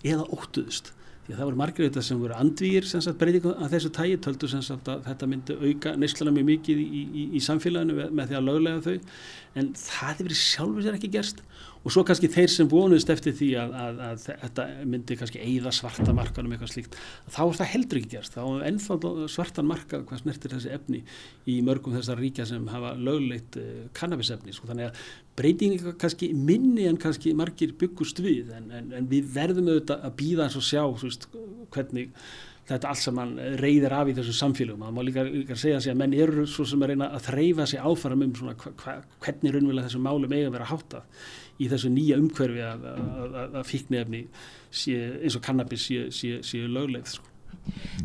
eða 0.05 0.25
óttuðust 0.31 0.93
því 1.25 1.33
að 1.33 1.39
það 1.39 1.47
voru 1.49 1.59
margir 1.59 1.87
þetta 1.87 2.03
sem 2.05 2.19
voru 2.21 2.35
andvíir 2.37 2.87
breytingu 3.21 3.53
að 3.55 3.71
þessu 3.73 3.91
tægi 3.97 4.17
töldu 4.21 4.49
að 4.85 5.05
þetta 5.07 5.29
myndi 5.31 5.55
auka 5.61 5.93
neyslana 5.97 6.33
mjög 6.35 6.49
mikið 6.51 6.81
í, 6.83 7.01
í, 7.01 7.23
í 7.33 7.41
samfélaginu 7.41 7.95
með, 7.97 8.27
því 8.29 8.37
að 8.37 8.45
löglega 8.49 8.83
þau. 8.85 9.15
En 9.55 9.71
það 9.79 10.19
hefur 10.19 10.37
sjálfur 10.41 10.85
sér 10.85 10.99
ekki 10.99 11.13
gerst 11.15 11.41
og 11.85 11.93
svo 11.93 12.01
kannski 12.07 12.29
þeir 12.33 12.49
sem 12.49 12.69
vonuðist 12.69 13.11
eftir 13.13 13.35
því 13.37 13.49
að, 13.61 13.73
að, 13.77 13.99
að 14.07 14.23
þetta 14.25 14.63
myndi 14.89 15.17
kannski 15.19 15.41
eigða 15.43 15.73
svarta 15.75 16.15
markanum 16.17 16.55
eitthvað 16.55 16.71
slíkt 16.71 16.97
þá 17.29 17.41
er 17.43 17.59
það 17.59 17.69
heldur 17.75 17.99
ekki 17.99 18.11
gerst, 18.15 18.33
þá 18.33 18.41
er 18.45 18.65
ennþá 18.71 18.97
svartan 19.31 19.69
marka 19.69 19.99
hvað 20.01 20.23
snertir 20.23 20.55
þessi 20.55 20.73
efni 20.73 21.03
í 21.51 21.59
mörgum 21.65 21.93
þessar 21.93 22.17
ríkja 22.21 22.47
sem 22.49 22.65
hafa 22.73 22.95
lögleit 22.97 23.59
uh, 23.61 23.85
kannabisefni, 23.97 24.55
sko. 24.55 24.71
Þannig 24.71 24.89
að 24.89 25.05
breytingi 25.37 25.93
kannski 26.01 26.31
minni 26.33 26.89
en 26.89 26.97
kannski 27.01 27.35
margir 27.37 27.75
byggust 27.77 28.23
við 28.23 28.49
en, 28.57 28.71
en, 28.73 28.91
en 28.97 29.11
við 29.11 29.29
verðum 29.35 29.69
auðvitað 29.69 30.09
að 30.09 30.19
býða 30.23 30.49
eins 30.49 30.59
og 30.59 30.65
sjá 30.65 30.83
veist, 31.05 31.29
hvernig 31.75 32.11
þetta 32.65 32.89
allt 32.89 33.01
saman 33.03 33.33
reyðir 33.61 33.93
af 33.93 34.09
í 34.09 34.13
þessu 34.17 34.33
samfélagum. 34.33 34.85
Það 34.87 34.95
má 34.95 35.01
líka, 35.05 35.25
líka 35.27 35.57
segja 35.59 35.77
að 35.93 35.99
menn 35.99 36.15
eru 36.17 36.45
svo 36.49 36.65
sem 36.65 36.81
að 36.81 36.95
reyna 36.95 37.11
að 37.13 37.27
þreyfa 37.27 37.67
sig 37.69 37.83
áfram 37.91 38.23
um 38.25 38.31
svona, 38.39 38.55
hva, 38.57 38.95
hvernig 39.21 39.53
raunverulega 39.53 39.85
þessu 39.85 40.01
máli 40.01 40.29
megin 40.31 40.55
vera 40.55 40.69
hátað 40.71 41.27
í 41.61 41.69
þessu 41.71 41.91
nýja 41.93 42.17
umhverfi 42.19 42.63
að, 42.65 42.89
að, 42.91 43.23
að, 43.25 43.55
að 43.61 43.69
fíknefni 43.69 44.25
eins 44.75 45.37
og 45.37 45.45
kannabis 45.45 45.87
séu 45.87 46.09
sé, 46.13 46.37
sé 46.43 46.65
löglegð. 46.67 47.15
Sko. 47.15 47.31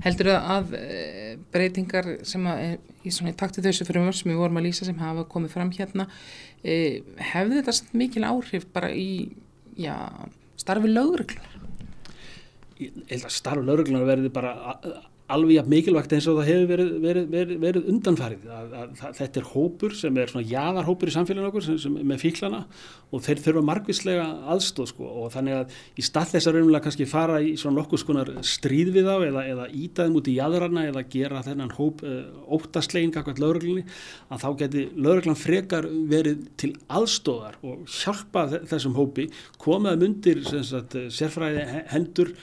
Heldur 0.04 0.30
það 0.30 0.50
að 0.54 0.74
eh, 0.78 1.32
breytingar 1.52 2.08
sem 2.28 2.46
að 2.48 2.78
í 3.04 3.12
svona 3.12 3.34
takti 3.36 3.64
þessu 3.64 3.86
mörg 3.96 4.16
sem 4.16 4.30
við 4.30 4.40
vorum 4.40 4.60
að 4.60 4.68
lýsa 4.68 4.86
sem 4.88 5.00
hafa 5.00 5.26
komið 5.28 5.54
fram 5.56 5.72
hérna 5.74 6.06
eh, 6.62 7.00
hefði 7.32 7.60
þetta 7.60 7.98
mikil 7.98 8.26
áhrif 8.28 8.66
bara 8.74 8.92
í 8.92 9.10
já, 9.80 9.96
starfi 10.60 10.92
lögreglunar? 10.92 11.56
Ég 12.80 12.96
held 13.10 13.26
að 13.28 13.36
starf 13.36 13.64
lögreglunar 13.66 14.08
verði 14.08 14.32
bara 14.32 14.54
alveg 15.35 15.69
mikilvægt 15.71 16.12
eins 16.16 16.27
og 16.31 16.40
það 16.40 16.49
hefur 16.51 16.71
verið, 16.71 16.90
verið, 17.05 17.27
verið, 17.35 17.61
verið 17.62 17.90
undanfarið. 17.93 18.47
Að, 18.51 18.75
að, 18.81 19.03
að 19.09 19.19
þetta 19.21 19.40
er 19.40 19.49
hópur 19.53 19.97
sem 19.99 20.19
er 20.21 20.33
svona 20.33 20.49
jáðarhópur 20.51 21.11
í 21.11 21.14
samfélaginu 21.14 21.51
okkur 21.51 21.66
sem, 21.66 21.79
sem, 21.83 21.99
með 22.11 22.23
fíklana 22.25 22.61
og 23.11 23.25
þeir 23.27 23.43
þurfa 23.45 23.62
margvíslega 23.71 24.27
aðstóð 24.55 24.90
sko. 24.93 25.11
Og 25.23 25.33
þannig 25.35 25.59
að 25.59 25.77
í 25.99 26.07
stað 26.07 26.35
þess 26.35 26.51
að 26.51 26.57
raunverulega 26.57 26.87
kannski 26.87 27.09
fara 27.11 27.40
í 27.43 27.53
svona 27.61 27.81
nokkuð 27.81 28.03
skonar 28.05 28.33
stríð 28.47 28.93
við 28.97 29.11
þá 29.11 29.27
eða, 29.29 29.45
eða 29.55 29.69
ítaðum 29.85 30.21
út 30.21 30.31
í 30.31 30.37
jáðarana 30.38 30.87
eða 30.90 31.05
gera 31.14 31.45
þennan 31.47 31.75
hóp 31.79 32.05
uh, 32.07 32.23
óttaslegin 32.57 33.14
kakvært 33.14 33.43
lögreglunni 33.43 33.87
að 34.31 34.45
þá 34.45 34.49
geti 34.64 34.87
lögreglan 34.97 35.40
frekar 35.40 35.88
verið 36.11 36.47
til 36.61 36.73
aðstóðar 36.90 37.59
og 37.66 37.85
hjálpa 37.90 38.47
þessum 38.71 38.97
hópi 38.99 39.29
komaðum 39.61 40.11
undir 40.11 40.43
sagt, 40.47 40.97
sérfræði 41.14 41.66
hendur 41.90 42.35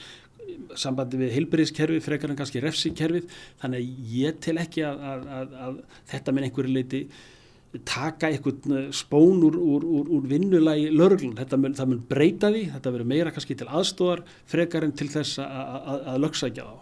sambandi 0.80 1.20
við 1.22 1.34
heilbyrðiskerfi 1.38 2.04
frekar 2.06 2.34
en 2.34 2.40
kannski 2.40 2.62
refsikerfið. 2.64 3.34
Þannig 3.62 3.82
að 3.82 4.14
ég 4.18 4.38
tel 4.44 4.58
ekki 4.62 4.86
að, 4.88 5.02
að, 5.08 5.58
að, 5.68 5.82
þetta 6.14 6.36
með 6.36 6.48
einhverju 6.50 6.76
leiti 6.76 7.02
taka 7.88 8.32
einhvern 8.32 8.78
eh, 8.78 8.86
spón 8.96 9.44
úr, 9.46 9.58
úr, 9.60 9.84
úr, 9.86 10.12
úr 10.18 10.30
vinnulagi 10.32 10.88
lörglun, 10.94 11.36
þetta 11.38 11.60
mun, 11.62 11.76
mun 11.92 12.06
breyta 12.10 12.52
því. 12.54 12.64
Þetta 12.76 12.96
verður 12.96 13.12
meira 13.14 13.36
kannski 13.36 13.60
til 13.60 13.68
aðstóðar 13.68 14.24
frekar 14.50 14.88
en 14.88 14.96
til 14.98 15.12
þess 15.14 15.44
að 15.44 16.24
lögsækja 16.24 16.66
á 16.66 16.74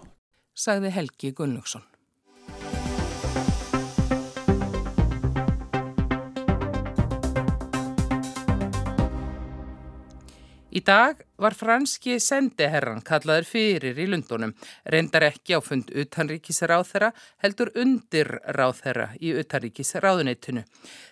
Sagði 0.55 0.93
Helgi 0.95 1.33
Gunnlaugsson. 1.35 1.83
Í 10.75 10.81
dag 10.83 11.21
var 11.41 11.55
franski 11.57 12.19
sendiherran 12.23 13.01
kallaður 13.05 13.47
fyrir 13.49 13.99
í 13.99 14.07
Lundunum, 14.09 14.53
reyndar 14.91 15.27
ekki 15.29 15.57
á 15.57 15.59
fund 15.63 15.91
utanríkisráþera, 15.91 17.11
heldur 17.43 17.73
undir 17.79 18.37
ráþera 18.55 19.11
í 19.19 19.33
utanríkisráðuneytinu. 19.39 20.65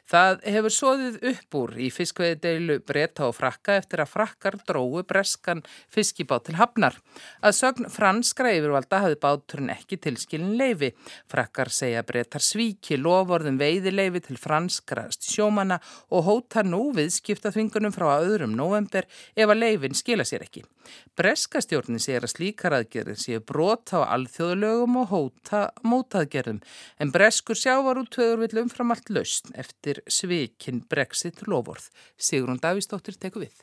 Það 0.04 0.42
hefur 0.52 0.74
soðið 0.76 1.14
upp 1.30 1.56
úr 1.56 1.72
í 1.80 1.86
fiskveiðdeilu 1.94 2.76
breyta 2.84 3.30
og 3.30 3.38
frakka 3.38 3.78
eftir 3.80 4.02
að 4.04 4.12
frakkar 4.12 4.58
dróu 4.68 5.04
breskan 5.08 5.64
fiskibát 5.94 6.44
til 6.48 6.58
hafnar. 6.60 6.98
Að 7.40 7.56
sögn 7.62 7.88
franskra 7.92 8.52
yfirvalda 8.52 9.00
hafði 9.06 9.20
báturinn 9.24 9.72
ekki 9.72 9.98
tilskilin 10.04 10.58
leifi. 10.60 10.92
Frakkar 11.32 11.72
segja 11.72 12.04
breytar 12.04 12.44
svíki 12.44 13.00
lovorðum 13.00 13.58
veiðileifi 13.62 14.26
til 14.28 14.38
franskra 14.42 15.08
sjómana 15.16 15.80
og 16.12 16.28
hóta 16.28 16.66
nú 16.68 16.90
viðskiptaþvingunum 16.98 17.96
frá 17.96 18.10
öðrum 18.18 18.58
november 18.60 19.08
ef 19.08 19.48
að 19.48 19.62
leifin 19.64 19.96
skil 19.96 20.13
skila 20.14 20.26
sér 20.28 20.44
ekki. 20.46 20.62
Breskastjórnin 21.18 22.02
sér 22.02 22.26
að 22.28 22.36
slíkar 22.36 22.76
aðgerðin 22.78 23.18
séu 23.18 23.42
brota 23.42 24.04
á 24.06 24.14
alþjóðulögum 24.14 24.98
og 25.02 25.08
hóta 25.10 25.62
mótaðgerðum 25.82 26.60
en 27.02 27.14
breskur 27.14 27.58
sjávar 27.58 27.98
út 27.98 28.18
högur 28.20 28.44
vil 28.44 28.62
umfram 28.62 28.94
allt 28.94 29.10
lausn 29.10 29.56
eftir 29.58 30.04
svikinn 30.06 30.84
brexit 30.90 31.42
lovorð. 31.48 31.90
Sigrun 32.18 32.62
Davísdóttir 32.62 33.18
teku 33.18 33.42
við. 33.42 33.56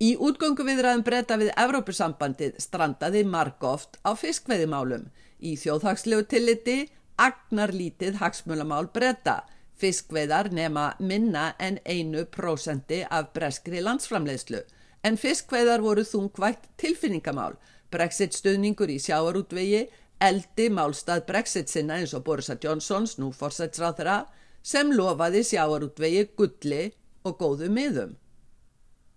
Í 0.00 0.14
útgöngu 0.16 0.64
viðræðum 0.64 1.04
breyta 1.04 1.36
við 1.36 1.52
Evrópusambandið 1.58 2.56
strandaði 2.62 3.24
margóft 3.26 4.00
á 4.08 4.16
fiskveiðimálum. 4.16 5.10
Í 5.42 5.58
þjóðhagslegu 5.58 6.24
tilliti 6.30 6.78
agnar 7.18 7.74
lítið 7.74 8.22
hagsmulamál 8.22 8.86
breyta. 8.94 9.42
Fiskveiðar 9.78 10.48
nema 10.54 10.94
minna 10.98 11.52
en 11.60 11.76
einu 11.84 12.24
prósendi 12.24 13.04
af 13.10 13.34
breskri 13.34 13.82
landsframleiðslu 13.84 14.64
en 15.06 15.18
fiskveiðar 15.20 15.82
voru 15.84 16.04
þungvægt 16.06 16.68
tilfinningamál, 16.80 17.56
brexit 17.90 18.36
stuðningur 18.36 18.90
í 18.92 18.98
sjáarútvegi, 19.02 19.86
eldi 20.20 20.68
málstað 20.74 21.26
brexit 21.28 21.70
sinna 21.70 21.98
eins 22.00 22.14
og 22.16 22.24
Borisa 22.26 22.58
Johnsons, 22.62 23.16
nú 23.18 23.30
forsætsráð 23.32 24.00
þeirra, 24.00 24.18
sem 24.62 24.90
lofaði 24.92 25.44
sjáarútvegi 25.46 26.24
gulli 26.36 26.88
og 27.24 27.38
góðu 27.38 27.70
miðum. 27.72 28.16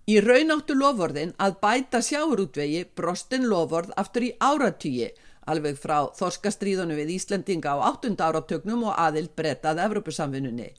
Í 0.10 0.17
raunáttu 0.22 0.76
lovorðin 0.76 1.34
að 1.41 1.58
bæta 1.62 2.02
sjáarútvegi 2.04 2.86
brostin 2.98 3.48
lovorð 3.50 3.94
aftur 4.02 4.26
í 4.28 4.32
áratýji, 4.41 5.12
alveg 5.50 5.78
frá 5.82 6.10
þorskastríðunum 6.17 7.00
við 7.02 7.15
Íslendinga 7.17 7.74
á 7.74 7.78
8. 7.94 8.13
áratögnum 8.17 8.86
og 8.89 8.98
aðild 8.98 9.34
brettað 9.38 9.82
Evrópusamvinnunni. 9.86 10.72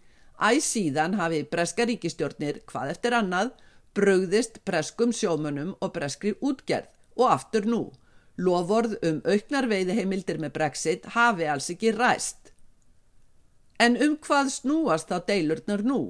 Æ 0.43 0.59
síðan 0.63 1.15
hafi 1.19 1.43
breska 1.47 1.87
ríkistjórnir 1.87 2.63
hvað 2.67 2.95
eftir 2.95 3.15
annað 3.15 3.53
brugðist 3.97 4.61
breskum 4.69 5.13
sjómunum 5.13 5.75
og 5.81 5.93
breskri 5.97 6.35
útgerð 6.41 6.91
og 7.17 7.29
aftur 7.35 7.69
nú. 7.69 7.83
Lovorð 8.41 8.97
um 9.05 9.21
auknar 9.29 9.69
veiðiheimildir 9.69 10.39
með 10.41 10.55
Brexit 10.57 11.09
hafi 11.17 11.49
alls 11.53 11.69
ekki 11.75 11.93
ræst. 11.93 12.53
En 13.79 13.99
um 14.01 14.17
hvað 14.17 14.53
snúast 14.55 15.11
þá 15.11 15.19
deilurnar 15.29 15.83
nú? 15.85 16.01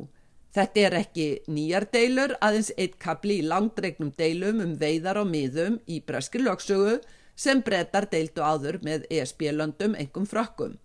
Þetta 0.52 0.80
er 0.84 0.94
ekki 0.98 1.26
nýjar 1.48 1.86
deilur, 1.92 2.34
aðeins 2.44 2.70
eitt 2.76 2.98
kapli 3.00 3.38
í 3.40 3.46
langdregnum 3.48 4.12
deilum 4.18 4.60
um 4.60 4.74
veiðar 4.78 5.22
á 5.22 5.24
miðum 5.24 5.78
í 5.88 6.02
breskri 6.04 6.44
lögsögu 6.44 6.98
sem 7.34 7.62
brettar 7.64 8.06
deildu 8.12 8.44
áður 8.44 8.78
með 8.84 9.06
ESB-löndum 9.10 9.96
engum 9.98 10.28
frökkum. 10.28 10.76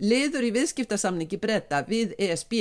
Liður 0.00 0.48
í 0.48 0.54
viðskiptasamningi 0.56 1.36
bretta 1.36 1.82
við 1.86 2.14
ESB 2.16 2.54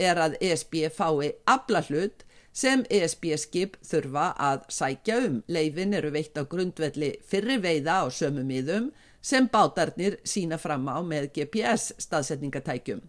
er 0.00 0.20
að 0.24 0.38
ESB 0.40 0.88
fái 0.96 1.34
abla 1.44 1.84
hlut 1.90 2.24
sem 2.52 2.82
ESB-skip 2.90 3.76
þurfa 3.86 4.30
að 4.38 4.64
sækja 4.72 5.18
um. 5.26 5.38
Leifin 5.48 5.94
eru 5.94 6.10
veitt 6.14 6.38
á 6.38 6.42
grundvelli 6.42 7.14
fyrri 7.26 7.58
veiða 7.62 8.02
á 8.02 8.04
sömu 8.10 8.44
miðum 8.46 8.90
sem 9.22 9.46
bátarnir 9.48 10.18
sína 10.24 10.58
fram 10.58 10.88
á 10.88 10.98
með 11.04 11.30
GPS 11.36 11.92
staðsetningatækjum. 12.00 13.02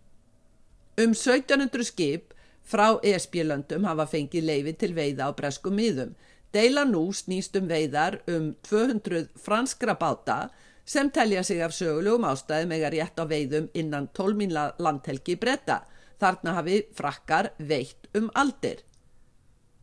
Um 1.01 1.15
1700 1.15 1.88
skip 1.88 2.34
frá 2.67 2.99
ESB-löndum 3.01 3.88
hafa 3.88 4.06
fengið 4.12 4.45
leifi 4.45 4.73
til 4.77 4.93
veiða 4.95 5.32
á 5.32 5.36
breskum 5.36 5.77
miðum. 5.80 6.13
Deila 6.51 6.84
nú 6.86 7.08
snýst 7.15 7.56
um 7.56 7.69
veiðar 7.69 8.19
um 8.27 8.51
200 8.67 9.32
franskra 9.39 9.95
báta 9.95 10.49
sem 10.86 11.10
telja 11.10 11.43
sig 11.43 11.62
af 11.63 11.73
sögulegum 11.73 12.27
ástæðum 12.27 12.75
eða 12.75 12.91
rétt 12.91 13.19
á 13.19 13.25
veiðum 13.25 13.69
innan 13.73 14.10
12 14.13 14.38
mínla 14.38 14.65
landhelgi 14.77 15.38
bretta. 15.39 15.82
Þarna 16.19 16.58
hafi 16.60 16.84
frakkar 16.93 17.54
veitt 17.58 18.12
um 18.13 18.30
aldir. 18.36 18.84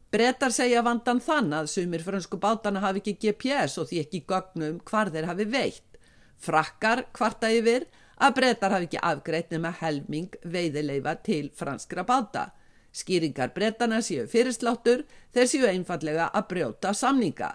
Bretar 0.08 0.54
segja 0.56 0.80
vandan 0.80 1.18
þann 1.20 1.52
að 1.52 1.66
sumir 1.68 2.00
fransku 2.00 2.38
bátana 2.40 2.80
hafi 2.80 3.02
ekki 3.02 3.16
GPS 3.20 3.76
og 3.82 3.90
því 3.90 3.98
ekki 4.06 4.22
gögnum 4.30 4.78
hvar 4.88 5.10
þeir 5.12 5.28
hafi 5.28 5.44
veitt. 5.52 5.98
Frakkar 6.40 7.04
kvarta 7.12 7.50
yfir 7.52 7.84
að 8.16 8.36
bretar 8.38 8.72
hafi 8.72 8.88
ekki 8.88 9.02
afgreitt 9.04 9.52
nema 9.52 9.74
helming 9.82 10.38
veiðileifa 10.48 11.14
til 11.26 11.50
franskra 11.54 12.06
báta. 12.08 12.48
Skýringar 12.96 13.52
bretana 13.54 14.00
séu 14.00 14.24
fyrirsláttur 14.30 15.04
þeir 15.36 15.50
séu 15.50 15.68
einfallega 15.68 16.30
að 16.32 16.48
brjóta 16.54 16.94
samninga. 16.96 17.52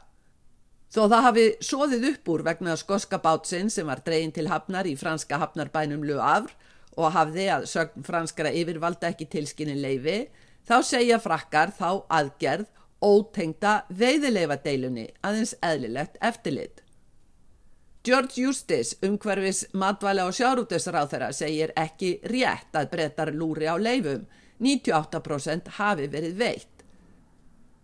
Þó 0.94 1.08
það 1.10 1.26
hafi 1.26 1.48
sóðið 1.66 2.04
upp 2.12 2.30
úr 2.30 2.46
vegna 2.46 2.78
skoska 2.78 3.18
bátsinn 3.18 3.74
sem 3.74 3.88
var 3.90 4.04
dregin 4.06 4.36
til 4.36 4.46
hafnar 4.52 4.86
í 4.86 4.94
franska 4.94 5.40
hafnarbænum 5.42 6.06
Le 6.06 6.20
Havre 6.22 6.54
og 7.02 7.16
hafði 7.16 7.48
að 7.50 7.66
sögn 7.72 8.06
franskara 8.06 8.52
yfirvalda 8.54 9.10
ekki 9.10 9.26
tilskinni 9.32 9.74
leifi, 9.80 10.28
Þá 10.64 10.78
segja 10.88 11.20
frakkar 11.20 11.74
þá 11.76 11.90
aðgerð 12.08 12.70
ótengta 13.04 13.82
veiðileifadeilunni 13.92 15.10
aðeins 15.28 15.58
eðlilegt 15.60 16.18
eftirlit. 16.24 16.84
George 18.04 18.42
Eustace, 18.44 18.98
umhverfis 19.04 19.64
matvæla 19.80 20.26
og 20.28 20.36
sjárútesráð 20.36 21.14
þeirra, 21.14 21.30
segir 21.36 21.72
ekki 21.80 22.18
rétt 22.28 22.76
að 22.76 22.90
breytar 22.92 23.32
lúri 23.32 23.68
á 23.68 23.80
leifum. 23.80 24.26
98% 24.64 25.72
hafi 25.80 26.08
verið 26.12 26.36
veitt. 26.40 26.84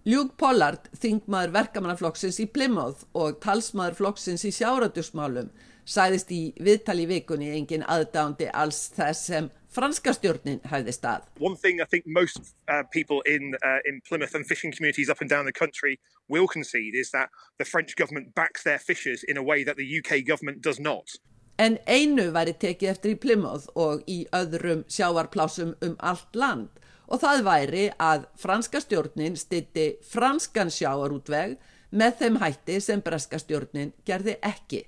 Luke 0.07 0.35
Pollard, 0.39 0.89
þingmaður 0.95 1.55
verkamannaflokksins 1.55 2.39
í 2.43 2.47
Plymouth 2.51 3.05
og 3.15 3.39
talsmaður 3.43 3.97
flokksins 3.99 4.45
í 4.47 4.51
sjáratusmálum, 4.55 5.51
sæðist 5.89 6.31
í 6.31 6.41
viðtali 6.61 7.07
vikunni 7.09 7.49
engin 7.57 7.85
aðdándi 7.89 8.49
alls 8.53 8.87
þess 8.93 9.29
sem 9.31 9.49
franska 9.73 10.13
stjórnin 10.13 10.61
hefði 10.69 10.93
stað. 10.93 11.25
One 11.39 11.57
thing 11.57 11.81
I 11.81 11.87
think 11.89 12.05
most 12.05 12.53
uh, 12.67 12.83
people 12.93 13.21
in, 13.25 13.55
uh, 13.63 13.79
in 13.89 14.01
Plymouth 14.07 14.35
and 14.35 14.45
fishing 14.45 14.73
communities 14.75 15.09
up 15.09 15.21
and 15.21 15.29
down 15.29 15.45
the 15.45 15.53
country 15.53 15.99
will 16.27 16.47
concede 16.47 16.95
is 16.95 17.11
that 17.11 17.29
the 17.57 17.65
French 17.65 17.95
government 17.95 18.35
backs 18.35 18.63
their 18.63 18.79
fishers 18.79 19.23
in 19.23 19.37
a 19.37 19.43
way 19.43 19.63
that 19.63 19.77
the 19.77 19.87
UK 19.99 20.25
government 20.25 20.61
does 20.61 20.79
not. 20.79 21.17
En 21.59 21.75
einu 21.91 22.29
væri 22.31 22.53
tekið 22.55 22.93
eftir 22.93 23.15
í 23.15 23.19
Plymouth 23.19 23.65
og 23.75 24.05
í 24.07 24.21
öðrum 24.31 24.85
sjávarplásum 24.87 25.73
um 25.83 25.97
allt 25.99 26.37
land 26.37 26.69
og 27.09 27.19
það 27.23 27.43
væri 27.47 27.83
að 27.99 28.29
franska 28.39 28.79
stjórnin 28.83 29.35
stitti 29.37 29.89
franskan 30.05 30.71
sjávarútveg 30.71 31.57
með 31.89 32.21
þeim 32.21 32.39
hætti 32.43 32.77
sem 32.85 33.01
breska 33.01 33.41
stjórnin 33.41 33.91
gerði 34.07 34.37
ekki. 34.45 34.85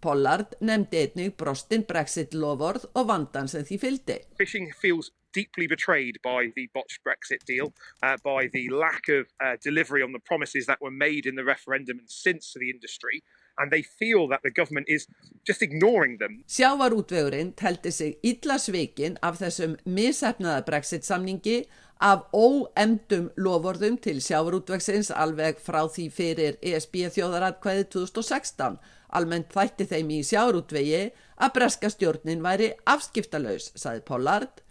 Pollard 0.00 0.56
nefndi 0.60 1.02
einnig 1.04 1.36
brostin 1.40 1.84
Brexit 1.88 2.34
lovorð 2.34 2.88
og 2.94 3.08
vandan 3.08 3.48
sem 3.48 3.64
því 3.64 3.78
fylgdi. 3.84 4.18
Fishing 4.38 4.72
feels 4.80 5.10
deeply 5.36 5.66
betrayed 5.66 6.16
by 6.22 6.50
the 6.56 6.68
botched 6.72 7.00
Brexit 7.04 7.44
deal, 7.46 7.72
uh, 8.02 8.16
by 8.24 8.48
the 8.52 8.68
lack 8.70 9.08
of 9.08 9.26
uh, 9.40 9.56
delivery 9.64 10.02
on 10.02 10.12
the 10.12 10.22
promises 10.30 10.66
that 10.66 10.80
were 10.80 10.96
made 11.06 11.26
in 11.26 11.34
the 11.36 11.44
referendum 11.44 11.98
and 11.98 12.10
since 12.10 12.52
to 12.52 12.58
the 12.58 12.70
industry 12.70 13.22
and 13.58 13.70
they 13.70 13.82
feel 13.82 14.28
that 14.28 14.40
the 14.42 14.50
government 14.50 14.86
is 14.88 15.08
just 15.46 15.62
ignoring 15.62 16.18
them. 16.18 16.44
Sjávarútvegurinn 16.48 17.54
teldi 17.56 17.90
sig 17.90 18.16
illa 18.22 18.58
svikin 18.58 19.16
af 19.22 19.40
þessum 19.40 19.76
misefnaða 19.84 20.64
Brexit 20.66 21.04
samningi 21.08 21.62
af 22.00 22.26
óemdum 22.36 23.30
lovorðum 23.40 23.96
til 24.04 24.20
sjávarútvegsins 24.20 25.10
alveg 25.10 25.60
frá 25.64 25.86
því 25.88 26.10
fyrir 26.12 26.58
ESB 26.60 27.06
þjóðaratkvæði 27.16 27.88
2016 27.94 28.76
Almennt 29.16 29.52
þætti 29.54 29.86
þeim 29.90 30.10
í 30.12 30.22
sjárútvegi 30.26 31.02
að 31.40 31.52
breska 31.56 31.90
stjórnin 31.92 32.42
væri 32.44 32.72
afskiptalauðs, 32.88 33.70
saði 33.78 34.02
Pollard. 34.04 34.62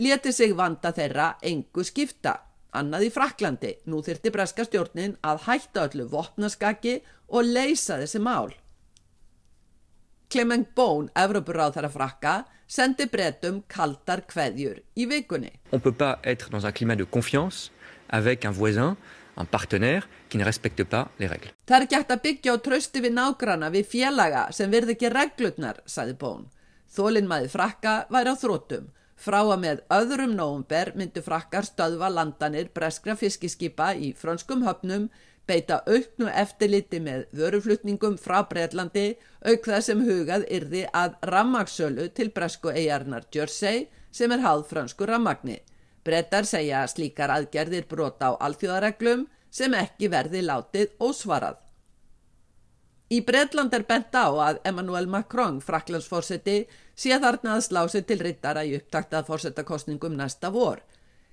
Leti 0.00 0.32
sig 0.32 0.54
vanda 0.56 0.94
þeirra 0.96 1.34
engu 1.44 1.84
skipta. 1.84 2.38
Annað 2.72 3.08
í 3.08 3.12
Fraklandi. 3.12 3.74
Nú 3.90 4.00
þyrti 4.06 4.32
breska 4.32 4.64
stjórnin 4.64 5.16
að 5.26 5.44
hætta 5.48 5.88
öllu 5.88 6.06
vopnaskaki 6.12 7.00
og 7.28 7.48
leysa 7.50 7.98
þessi 8.00 8.22
mál. 8.22 8.54
Clement 10.30 10.68
Bone, 10.78 11.10
Evropuráð 11.18 11.74
þar 11.76 11.88
að 11.88 11.94
frakka, 11.96 12.34
sendi 12.70 13.08
brettum 13.10 13.64
kaldar 13.66 14.22
kveðjur 14.30 14.78
í 14.94 15.08
vikunni. 15.10 15.50
On 15.74 15.82
peut 15.82 15.96
pas 15.98 16.22
être 16.22 16.52
dans 16.52 16.64
un 16.64 16.72
climat 16.72 16.96
de 16.96 17.04
confiance 17.04 17.70
avec 18.08 18.46
un 18.46 18.54
voisin 18.54 18.96
un 19.36 19.46
partenaire 19.46 20.08
qui 20.28 20.38
ne 20.38 20.44
respecte 20.44 20.84
pas 20.84 21.10
les 21.18 21.30
règles. 21.30 21.52
Það 21.66 21.76
er 21.76 21.86
ekki 21.86 21.98
hægt 21.98 22.14
að 22.14 22.22
byggja 22.26 22.54
á 22.54 22.56
trösti 22.64 23.02
við 23.04 23.16
nágrana 23.16 23.70
við 23.74 23.90
félaga 23.90 24.46
sem 24.54 24.70
verð 24.70 24.94
ekki 24.94 25.12
reglutnar, 25.12 25.82
saði 25.86 26.16
Bón. 26.18 26.48
Þólinnmaði 26.90 27.50
frakka 27.52 27.94
væri 28.10 28.34
á 28.34 28.36
þróttum. 28.38 28.90
Frá 29.20 29.42
að 29.42 29.58
með 29.62 29.80
öðrum 29.92 30.32
nógumber 30.32 30.94
myndu 30.96 31.20
frakkar 31.22 31.66
stöðva 31.68 32.08
landanir 32.08 32.70
breskra 32.74 33.14
fiskiskipa 33.20 33.92
í 33.92 34.14
frönskum 34.16 34.64
höfnum, 34.64 35.10
beita 35.46 35.82
auknu 35.84 36.30
eftirliti 36.42 37.00
með 37.04 37.26
vöruflutningum 37.36 38.16
frá 38.22 38.40
Breitlandi, 38.48 39.18
auk 39.44 39.66
það 39.66 39.84
sem 39.84 40.04
hugað 40.06 40.46
yrði 40.48 40.86
að 40.96 41.18
rammagsölu 41.32 42.08
til 42.16 42.30
bresku 42.32 42.72
eigarnar 42.72 43.26
Jersey 43.34 43.88
sem 44.10 44.32
er 44.32 44.44
háð 44.46 44.64
fransku 44.70 45.06
rammagni. 45.06 45.60
Brettar 46.04 46.46
segja 46.48 46.84
að 46.84 46.92
slíkar 46.94 47.32
aðgerðir 47.34 47.88
brota 47.88 48.32
á 48.32 48.40
alþjóðareglum 48.46 49.26
sem 49.50 49.74
ekki 49.74 50.08
verði 50.12 50.44
látið 50.46 50.94
ósvarað. 51.02 51.58
Í 53.10 53.18
Bretland 53.26 53.74
er 53.74 53.82
bent 53.88 54.14
á 54.14 54.30
að 54.30 54.60
Emmanuel 54.70 55.08
Macron, 55.10 55.58
fraklandsforseti, 55.60 56.68
sé 56.94 57.16
þarna 57.18 57.56
að 57.56 57.64
slá 57.66 57.80
sig 57.90 58.06
til 58.06 58.20
rittara 58.22 58.62
í 58.64 58.76
upptaktað 58.78 59.26
forsetakostningum 59.26 60.14
næsta 60.14 60.52
vor. 60.54 60.84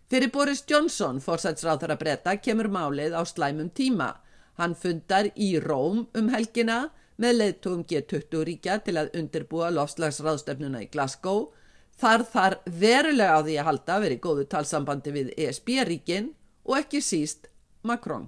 Fyrir 0.09 0.31
Boris 0.33 0.63
Johnson, 0.65 1.19
forsætsráþara 1.21 1.99
bretta, 1.99 2.33
kemur 2.41 2.71
málið 2.73 3.13
á 3.13 3.21
slæmum 3.27 3.69
tíma. 3.69 4.15
Hann 4.57 4.73
fundar 4.73 5.29
í 5.35 5.51
Róm 5.61 6.07
um 6.17 6.29
helgina 6.33 6.87
með 7.21 7.37
leðtugum 7.41 7.83
G20 7.85 8.43
ríkja 8.49 8.79
til 8.81 8.97
að 8.97 9.13
undirbúa 9.19 9.69
lofslagsráðstefnuna 9.75 10.81
í 10.85 10.89
Glasgow 10.89 11.51
Þar 11.97 12.23
þar 12.31 12.55
verulega 12.69 13.37
á 13.37 13.41
því 13.41 13.53
að 13.57 13.69
halda 13.71 13.99
verið 14.03 14.23
góðu 14.23 14.47
talsambandi 14.51 15.13
við 15.15 15.29
ESB-ríkin 15.37 16.33
og 16.67 16.81
ekki 16.81 17.01
síst 17.01 17.47
Macron. 17.81 18.27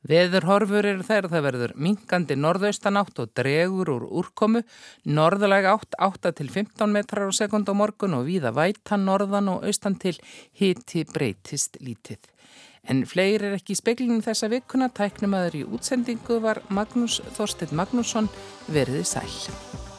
Veður 0.00 0.46
horfur 0.48 0.86
eru 0.88 1.04
þegar 1.04 1.26
það 1.28 1.42
verður 1.44 1.72
minkandi 1.76 2.36
norðaustanátt 2.40 3.18
og 3.20 3.34
dregur 3.36 3.90
úr 3.92 4.06
úrkomu, 4.22 4.62
norðalega 5.04 5.74
átt 5.76 5.98
8 6.00 6.32
til 6.38 6.48
15 6.48 6.88
metrar 6.88 7.28
á 7.28 7.32
sekund 7.36 7.68
á 7.68 7.76
morgun 7.76 8.16
og 8.16 8.24
víða 8.30 8.54
vætan 8.56 9.04
norðan 9.04 9.52
og 9.52 9.66
austan 9.68 9.98
til 10.00 10.16
hiti 10.56 11.04
breytist 11.04 11.76
lítið. 11.84 12.24
En 12.88 13.04
fleiri 13.04 13.50
er 13.50 13.58
ekki 13.58 13.76
í 13.76 13.82
speklinu 13.82 14.24
þessa 14.24 14.48
vikuna, 14.48 14.88
tæknum 14.88 15.36
aður 15.36 15.60
í 15.60 15.62
útsendingu 15.68 16.40
var 16.40 16.64
Magnús 16.72 17.20
Þorstedt 17.36 17.76
Magnússon 17.76 18.32
verðið 18.72 19.04
sæl. 19.12 19.89